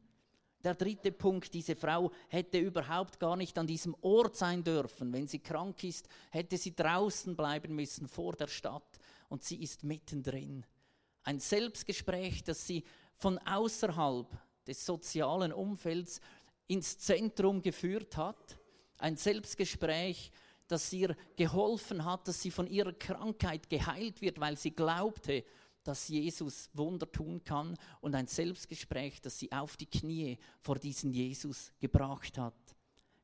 Der 0.65 0.73
dritte 0.73 1.11
Punkt, 1.11 1.53
diese 1.53 1.75
Frau 1.75 2.11
hätte 2.27 2.57
überhaupt 2.57 3.19
gar 3.19 3.35
nicht 3.35 3.55
an 3.59 3.67
diesem 3.67 3.95
Ort 4.01 4.35
sein 4.35 4.63
dürfen. 4.63 5.13
Wenn 5.13 5.27
sie 5.27 5.37
krank 5.37 5.83
ist, 5.83 6.09
hätte 6.31 6.57
sie 6.57 6.75
draußen 6.75 7.35
bleiben 7.35 7.75
müssen 7.75 8.07
vor 8.07 8.33
der 8.33 8.47
Stadt 8.47 8.97
und 9.29 9.43
sie 9.43 9.61
ist 9.61 9.83
mittendrin. 9.83 10.65
Ein 11.21 11.39
Selbstgespräch, 11.39 12.43
das 12.43 12.65
sie 12.65 12.83
von 13.15 13.37
außerhalb 13.37 14.27
des 14.65 14.83
sozialen 14.83 15.53
Umfelds 15.53 16.19
ins 16.65 16.97
Zentrum 16.97 17.61
geführt 17.61 18.17
hat. 18.17 18.57
Ein 18.97 19.17
Selbstgespräch, 19.17 20.31
das 20.67 20.91
ihr 20.91 21.15
geholfen 21.35 22.05
hat, 22.05 22.27
dass 22.27 22.41
sie 22.41 22.49
von 22.49 22.65
ihrer 22.65 22.93
Krankheit 22.93 23.69
geheilt 23.69 24.19
wird, 24.19 24.39
weil 24.39 24.57
sie 24.57 24.71
glaubte, 24.71 25.43
dass 25.87 26.07
Jesus 26.07 26.69
Wunder 26.73 27.09
tun 27.11 27.43
kann 27.43 27.77
und 28.01 28.15
ein 28.15 28.27
Selbstgespräch, 28.27 29.21
das 29.21 29.39
sie 29.39 29.51
auf 29.51 29.77
die 29.77 29.85
Knie 29.85 30.37
vor 30.59 30.77
diesen 30.77 31.13
Jesus 31.13 31.71
gebracht 31.79 32.37
hat. 32.37 32.75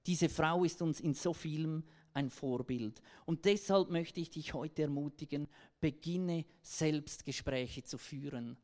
Diese 0.06 0.30
Frau 0.30 0.64
ist 0.64 0.82
uns 0.82 1.00
in 1.00 1.14
so 1.14 1.34
vielem 1.34 1.84
ein 2.14 2.30
Vorbild. 2.30 3.02
Und 3.26 3.46
deshalb 3.46 3.90
möchte 3.90 4.20
ich 4.20 4.30
dich 4.30 4.54
heute 4.54 4.84
ermutigen, 4.84 5.48
beginne 5.80 6.46
Selbstgespräche 6.62 7.84
zu 7.84 7.98
führen. 7.98 8.58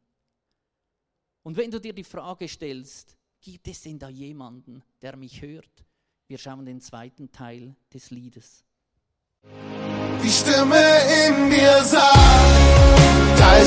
Und 1.44 1.56
wenn 1.56 1.72
du 1.72 1.80
dir 1.80 1.94
die 1.94 2.04
Frage 2.04 2.48
stellst, 2.48 3.18
gibt 3.40 3.68
es 3.68 3.82
denn 3.82 4.00
da 4.00 4.10
jemanden, 4.10 4.84
der 5.02 5.16
mich 5.16 5.42
hört? 5.42 5.86
Wir 6.28 6.38
schauen 6.38 6.66
den 6.66 6.82
zweiten 6.82 7.32
Teil 7.32 7.76
des 7.94 8.12
Liedes. 8.12 8.66
Die 10.24 10.30
Stimme 10.30 10.84
in 11.28 11.48
mir 11.48 11.84
sagt, 11.86 12.57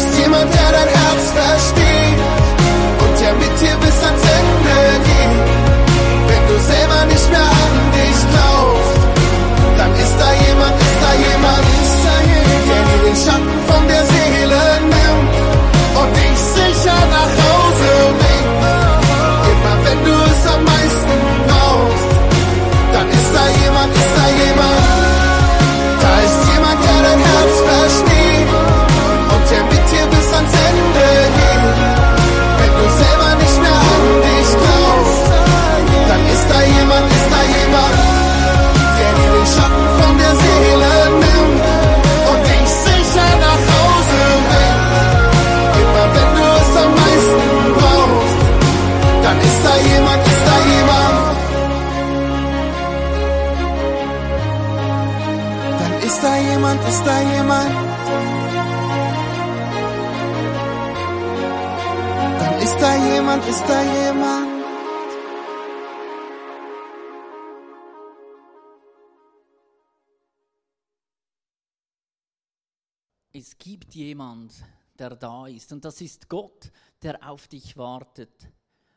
da 0.00 0.06
ist 0.08 0.18
jemand, 0.18 0.54
der 0.54 0.72
dein 0.72 0.88
Herz 0.88 1.30
versteht 1.32 2.20
und 3.00 3.20
der 3.20 3.32
mit 3.34 3.60
dir 3.60 3.79
jemand, 56.70 56.88
ist 56.88 57.04
da 57.04 57.20
jemand. 57.20 57.70
Ist 62.62 62.80
da 62.80 63.14
jemand? 63.14 63.48
Ist 63.48 63.64
da 63.68 63.82
jemand? 63.82 64.60
Es 73.32 73.56
gibt 73.56 73.94
jemand, 73.94 74.52
der 74.98 75.16
da 75.16 75.46
ist 75.46 75.72
und 75.72 75.84
das 75.84 76.00
ist 76.00 76.28
Gott, 76.28 76.70
der 77.02 77.26
auf 77.28 77.48
dich 77.48 77.76
wartet. 77.76 78.48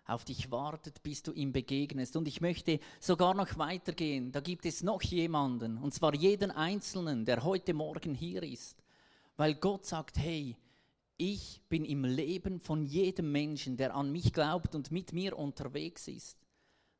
Auf 0.05 0.25
dich 0.25 0.51
wartet, 0.51 1.01
bis 1.01 1.23
du 1.23 1.31
ihm 1.31 1.53
begegnest. 1.53 2.15
Und 2.15 2.27
ich 2.27 2.41
möchte 2.41 2.79
sogar 2.99 3.33
noch 3.33 3.57
weitergehen. 3.57 4.31
Da 4.31 4.41
gibt 4.41 4.65
es 4.65 4.83
noch 4.83 5.01
jemanden, 5.01 5.77
und 5.77 5.93
zwar 5.93 6.13
jeden 6.13 6.51
Einzelnen, 6.51 7.25
der 7.25 7.43
heute 7.43 7.73
Morgen 7.73 8.13
hier 8.13 8.43
ist. 8.43 8.83
Weil 9.37 9.55
Gott 9.55 9.85
sagt, 9.85 10.17
hey, 10.17 10.57
ich 11.17 11.61
bin 11.69 11.85
im 11.85 12.03
Leben 12.03 12.59
von 12.59 12.83
jedem 12.83 13.31
Menschen, 13.31 13.77
der 13.77 13.95
an 13.95 14.11
mich 14.11 14.33
glaubt 14.33 14.75
und 14.75 14.91
mit 14.91 15.13
mir 15.13 15.37
unterwegs 15.37 16.07
ist. 16.07 16.37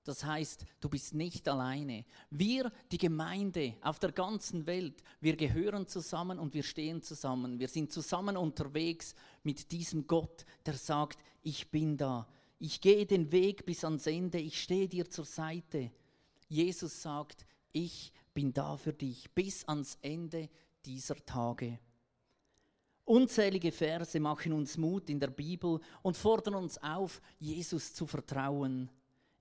Das 0.04 0.24
heißt, 0.26 0.66
du 0.82 0.90
bist 0.90 1.14
nicht 1.14 1.48
alleine. 1.48 2.04
Wir, 2.30 2.72
die 2.92 2.98
Gemeinde 2.98 3.76
auf 3.82 4.00
der 4.00 4.12
ganzen 4.12 4.66
Welt, 4.66 5.02
wir 5.22 5.38
gehören 5.38 5.88
zusammen 5.88 6.40
und 6.40 6.54
wir 6.54 6.64
stehen 6.64 7.02
zusammen. 7.02 7.60
Wir 7.60 7.70
sind 7.70 7.92
zusammen 7.92 8.36
unterwegs 8.36 9.16
mit 9.44 9.72
diesem 9.72 10.06
Gott, 10.06 10.46
der 10.66 10.74
sagt, 10.74 11.24
ich 11.42 11.72
bin 11.72 11.96
da. 11.96 12.28
Ich 12.66 12.80
gehe 12.80 13.06
den 13.06 13.30
Weg 13.34 13.66
bis 13.66 13.84
ans 13.84 14.08
Ende, 14.08 14.40
ich 14.40 14.62
stehe 14.62 14.88
dir 14.88 15.10
zur 15.10 15.26
Seite. 15.26 15.92
Jesus 16.48 17.02
sagt, 17.02 17.46
ich 17.74 18.14
bin 18.34 18.54
da 18.54 18.78
für 18.78 18.94
dich 18.94 19.30
bis 19.32 19.68
ans 19.68 19.98
Ende 20.02 20.50
dieser 20.86 21.18
Tage. 21.26 21.78
Unzählige 23.04 23.74
Verse 23.74 24.18
machen 24.18 24.54
uns 24.54 24.78
Mut 24.78 25.10
in 25.10 25.20
der 25.20 25.28
Bibel 25.28 25.82
und 26.04 26.16
fordern 26.16 26.56
uns 26.56 26.82
auf, 26.82 27.22
Jesus 27.38 27.94
zu 27.94 28.08
vertrauen. 28.08 28.90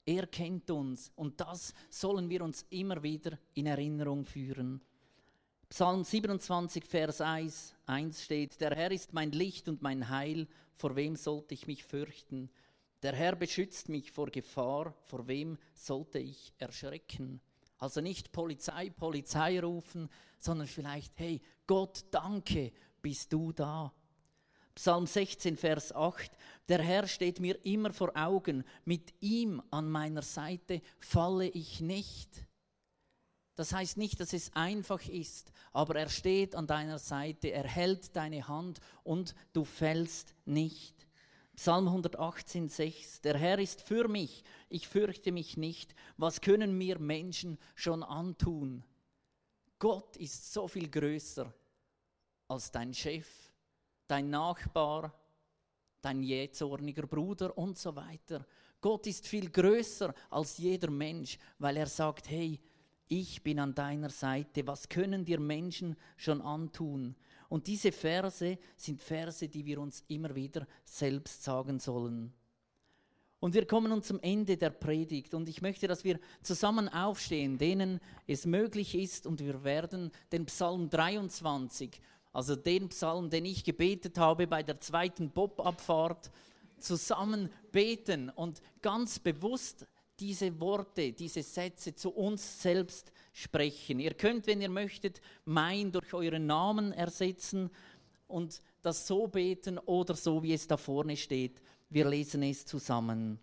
Er 0.04 0.26
kennt 0.26 0.68
uns 0.72 1.12
und 1.14 1.40
das 1.40 1.74
sollen 1.90 2.28
wir 2.28 2.42
uns 2.42 2.66
immer 2.70 3.04
wieder 3.04 3.38
in 3.54 3.66
Erinnerung 3.66 4.24
führen. 4.24 4.82
Psalm 5.68 6.02
27, 6.02 6.85
Vers 6.85 7.20
1, 7.20 7.76
1 7.87 8.20
steht, 8.20 8.61
Der 8.61 8.74
Herr 8.74 8.90
ist 8.90 9.12
mein 9.12 9.30
Licht 9.30 9.68
und 9.68 9.80
mein 9.80 10.08
Heil, 10.08 10.48
vor 10.74 10.96
wem 10.96 11.14
sollte 11.14 11.54
ich 11.54 11.68
mich 11.68 11.85
fürchten? 11.85 12.50
Der 13.03 13.15
Herr 13.15 13.35
beschützt 13.35 13.88
mich 13.88 14.12
vor 14.12 14.31
Gefahr, 14.31 14.95
vor 15.07 15.27
wem 15.27 15.59
sollte 15.75 16.21
ich 16.21 16.53
erschrecken? 16.59 17.41
Also 17.79 18.01
nicht 18.01 18.31
Polizei, 18.31 18.91
Polizei 18.91 19.59
rufen, 19.59 20.09
sondern 20.38 20.69
vielleicht, 20.69 21.19
hey, 21.19 21.41
Gott, 21.67 22.05
danke 22.12 22.73
bist 23.01 23.33
du 23.33 23.53
da. 23.53 23.93
Psalm 24.77 25.07
16, 25.07 25.57
Vers 25.57 25.93
8. 25.93 26.31
Der 26.69 26.81
Herr 26.81 27.09
steht 27.09 27.41
mir 27.41 27.59
immer 27.67 27.93
vor 27.93 28.12
Augen. 28.15 28.65
Mit 28.85 29.12
ihm 29.21 29.61
an 29.71 29.91
meiner 29.91 30.23
Seite 30.23 30.81
falle 31.01 31.49
ich 31.49 31.81
nicht. 31.81 32.47
Das 33.57 33.73
heißt 33.73 33.97
nicht, 33.97 34.21
dass 34.21 34.33
es 34.33 34.55
einfach 34.55 35.07
ist, 35.09 35.53
aber 35.73 35.97
er 35.97 36.09
steht 36.09 36.55
an 36.55 36.67
deiner 36.67 36.99
Seite, 36.99 37.49
er 37.49 37.69
hält 37.69 38.17
deine 38.17 38.49
Hand 38.49 38.81
und 39.03 39.35
du 39.53 39.65
fällst 39.65 40.35
nicht. 40.47 41.07
Psalm 41.62 41.87
118, 41.87 42.68
6. 42.68 43.20
Der 43.20 43.38
Herr 43.38 43.57
ist 43.61 43.83
für 43.83 44.09
mich, 44.09 44.42
ich 44.68 44.88
fürchte 44.88 45.31
mich 45.31 45.57
nicht. 45.57 45.94
Was 46.16 46.40
können 46.40 46.77
mir 46.77 46.98
Menschen 46.98 47.57
schon 47.77 48.03
antun? 48.03 48.83
Gott 49.79 50.16
ist 50.16 50.53
so 50.53 50.66
viel 50.66 50.90
größer 50.90 51.55
als 52.48 52.72
dein 52.72 52.92
Chef, 52.92 53.29
dein 54.09 54.29
Nachbar, 54.29 55.14
dein 56.01 56.25
jähzorniger 56.25 57.07
Bruder 57.07 57.57
und 57.57 57.79
so 57.79 57.94
weiter. 57.94 58.44
Gott 58.81 59.07
ist 59.07 59.29
viel 59.29 59.48
größer 59.48 60.12
als 60.31 60.59
jeder 60.59 60.90
Mensch, 60.90 61.38
weil 61.61 61.77
er 61.77 61.87
sagt, 61.87 62.29
hey, 62.29 62.59
ich 63.07 63.40
bin 63.40 63.61
an 63.61 63.72
deiner 63.72 64.11
Seite. 64.11 64.66
Was 64.66 64.88
können 64.88 65.25
dir 65.25 65.38
Menschen 65.38 65.94
schon 66.16 66.42
antun? 66.42 67.14
Und 67.53 67.67
diese 67.67 67.93
Verse 67.93 68.57
sind 68.79 69.03
Verse, 69.03 69.47
die 69.47 69.67
wir 69.67 69.79
uns 69.79 70.03
immer 70.09 70.35
wieder 70.35 70.67
selbst 70.87 71.45
sagen 71.45 71.79
sollen. 71.79 72.33
Und 73.41 73.53
wir 73.53 73.67
kommen 73.67 73.91
nun 73.91 74.03
zum 74.03 74.19
Ende 74.21 74.57
der 74.57 74.71
Predigt 74.71 75.35
und 75.35 75.47
ich 75.51 75.61
möchte, 75.61 75.87
dass 75.87 76.03
wir 76.03 76.19
zusammen 76.43 76.88
aufstehen, 76.88 77.59
denen 77.59 78.01
es 78.27 78.47
möglich 78.47 78.95
ist 78.95 79.27
und 79.27 79.41
wir 79.41 79.65
werden 79.65 80.11
den 80.33 80.47
Psalm 80.47 80.88
23 80.88 82.01
also 82.33 82.57
den 82.57 82.88
Psalm, 82.88 83.29
den 83.29 83.45
ich 83.45 83.62
gebetet 83.65 84.17
habe 84.17 84.47
bei 84.47 84.62
der 84.62 84.81
zweiten 84.81 85.31
Bob-Abfahrt, 85.31 86.31
zusammen 86.79 87.51
beten 87.71 88.31
und 88.31 88.62
ganz 88.81 89.19
bewusst 89.19 89.87
diese 90.19 90.59
Worte, 90.59 91.12
diese 91.12 91.43
Sätze 91.43 91.95
zu 91.95 92.12
uns 92.12 92.62
selbst 92.62 93.12
sprechen. 93.33 93.99
Ihr 93.99 94.14
könnt, 94.14 94.47
wenn 94.47 94.61
ihr 94.61 94.68
möchtet, 94.68 95.21
mein 95.45 95.90
durch 95.90 96.12
euren 96.14 96.47
Namen 96.47 96.92
ersetzen 96.92 97.71
und 98.27 98.62
das 98.83 99.07
so 99.07 99.27
beten 99.27 99.79
oder 99.79 100.14
so, 100.14 100.42
wie 100.42 100.53
es 100.55 100.66
da 100.66 100.77
vorne 100.77 101.16
steht. 101.16 101.61
Wir 101.88 102.09
lesen 102.09 102.42
es 102.42 102.64
zusammen. 102.64 103.38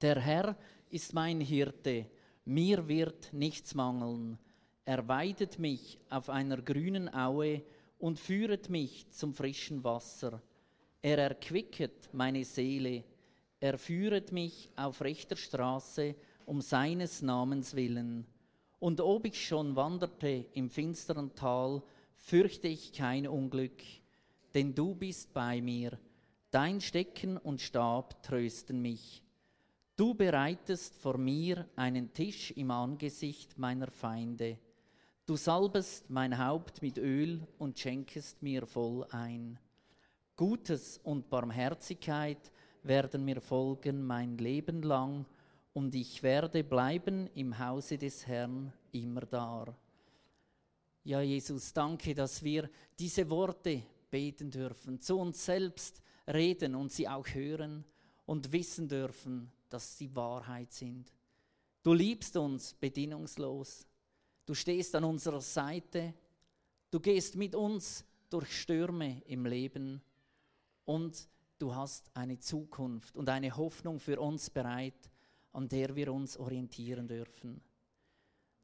Der 0.00 0.20
Herr 0.20 0.56
ist 0.88 1.12
mein 1.12 1.40
Hirte, 1.40 2.06
mir 2.44 2.88
wird 2.88 3.32
nichts 3.32 3.74
mangeln. 3.74 4.38
Er 4.84 5.06
weidet 5.06 5.58
mich 5.58 5.98
auf 6.08 6.30
einer 6.30 6.62
grünen 6.62 7.12
Aue 7.14 7.62
und 7.98 8.18
führet 8.18 8.70
mich 8.70 9.10
zum 9.10 9.34
frischen 9.34 9.84
Wasser. 9.84 10.42
Er 11.02 11.18
erquicket 11.18 12.08
meine 12.12 12.44
Seele, 12.44 13.04
er 13.60 13.78
führet 13.78 14.32
mich 14.32 14.70
auf 14.74 15.02
rechter 15.02 15.36
Straße 15.36 16.14
um 16.46 16.62
seines 16.62 17.20
Namens 17.20 17.76
willen. 17.76 18.26
Und 18.80 19.00
ob 19.00 19.26
ich 19.26 19.46
schon 19.46 19.76
wanderte 19.76 20.46
im 20.54 20.70
finsteren 20.70 21.34
Tal, 21.34 21.82
fürchte 22.16 22.66
ich 22.66 22.92
kein 22.92 23.28
Unglück, 23.28 23.82
denn 24.54 24.74
du 24.74 24.94
bist 24.94 25.32
bei 25.32 25.60
mir, 25.60 25.98
dein 26.50 26.80
Stecken 26.80 27.36
und 27.36 27.60
Stab 27.60 28.22
trösten 28.22 28.80
mich. 28.80 29.22
Du 29.96 30.14
bereitest 30.14 30.96
vor 30.96 31.18
mir 31.18 31.68
einen 31.76 32.14
Tisch 32.14 32.52
im 32.52 32.70
Angesicht 32.70 33.58
meiner 33.58 33.90
Feinde. 33.90 34.58
Du 35.26 35.36
salbest 35.36 36.08
mein 36.08 36.38
Haupt 36.42 36.80
mit 36.80 36.96
Öl 36.96 37.46
und 37.58 37.78
schenkest 37.78 38.42
mir 38.42 38.66
voll 38.66 39.06
ein. 39.10 39.58
Gutes 40.36 40.98
und 41.04 41.28
Barmherzigkeit 41.28 42.50
werden 42.82 43.26
mir 43.26 43.42
folgen 43.42 44.06
mein 44.06 44.38
Leben 44.38 44.82
lang, 44.82 45.26
und 45.72 45.94
ich 45.94 46.22
werde 46.22 46.64
bleiben 46.64 47.28
im 47.34 47.58
Hause 47.58 47.96
des 47.96 48.26
Herrn 48.26 48.72
immer 48.92 49.22
da. 49.22 49.76
Ja, 51.04 51.20
Jesus, 51.20 51.72
danke, 51.72 52.14
dass 52.14 52.42
wir 52.42 52.68
diese 52.98 53.28
Worte 53.30 53.82
beten 54.10 54.50
dürfen, 54.50 55.00
zu 55.00 55.18
uns 55.18 55.44
selbst 55.44 56.02
reden 56.26 56.74
und 56.74 56.92
sie 56.92 57.08
auch 57.08 57.26
hören 57.28 57.84
und 58.26 58.52
wissen 58.52 58.88
dürfen, 58.88 59.50
dass 59.68 59.96
sie 59.96 60.14
Wahrheit 60.14 60.72
sind. 60.72 61.12
Du 61.82 61.94
liebst 61.94 62.36
uns 62.36 62.74
bedingungslos. 62.74 63.86
Du 64.44 64.54
stehst 64.54 64.94
an 64.94 65.04
unserer 65.04 65.40
Seite. 65.40 66.12
Du 66.90 67.00
gehst 67.00 67.36
mit 67.36 67.54
uns 67.54 68.04
durch 68.28 68.60
Stürme 68.60 69.22
im 69.26 69.46
Leben 69.46 70.02
und 70.84 71.28
du 71.58 71.74
hast 71.74 72.10
eine 72.14 72.38
Zukunft 72.38 73.16
und 73.16 73.28
eine 73.28 73.56
Hoffnung 73.56 73.98
für 74.00 74.20
uns 74.20 74.50
bereit, 74.50 75.09
an 75.52 75.68
der 75.68 75.94
wir 75.96 76.12
uns 76.12 76.36
orientieren 76.36 77.08
dürfen. 77.08 77.60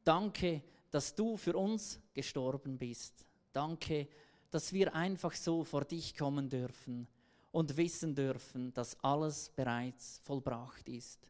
Danke, 0.04 0.62
dass 0.90 1.14
du 1.14 1.36
für 1.36 1.56
uns 1.56 2.00
gestorben 2.14 2.78
bist. 2.78 3.26
Danke, 3.52 4.08
dass 4.50 4.72
wir 4.72 4.94
einfach 4.94 5.34
so 5.34 5.64
vor 5.64 5.84
dich 5.84 6.16
kommen 6.16 6.48
dürfen 6.48 7.08
und 7.50 7.76
wissen 7.76 8.14
dürfen, 8.14 8.72
dass 8.72 8.98
alles 9.02 9.50
bereits 9.50 10.20
vollbracht 10.24 10.88
ist. 10.88 11.28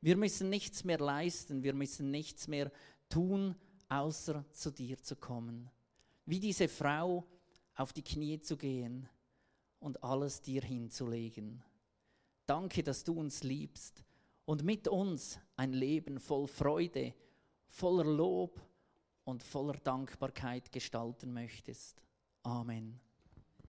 Wir 0.00 0.16
müssen 0.16 0.50
nichts 0.50 0.84
mehr 0.84 0.98
leisten, 0.98 1.62
wir 1.62 1.74
müssen 1.74 2.10
nichts 2.10 2.46
mehr 2.46 2.70
tun, 3.08 3.56
außer 3.88 4.44
zu 4.52 4.70
dir 4.70 5.02
zu 5.02 5.16
kommen. 5.16 5.70
Wie 6.26 6.40
diese 6.40 6.68
Frau 6.68 7.24
auf 7.74 7.92
die 7.92 8.02
Knie 8.02 8.40
zu 8.40 8.56
gehen 8.56 9.08
und 9.80 10.02
alles 10.02 10.40
dir 10.40 10.62
hinzulegen. 10.62 11.62
Danke, 12.46 12.82
dass 12.82 13.02
du 13.02 13.18
uns 13.18 13.42
liebst 13.42 14.05
und 14.46 14.62
mit 14.62 14.88
uns 14.88 15.38
ein 15.56 15.72
Leben 15.72 16.18
voll 16.18 16.46
Freude, 16.46 17.12
voller 17.68 18.04
Lob 18.04 18.60
und 19.24 19.42
voller 19.42 19.74
Dankbarkeit 19.74 20.72
gestalten 20.72 21.32
möchtest. 21.32 22.00
Amen. 22.42 23.00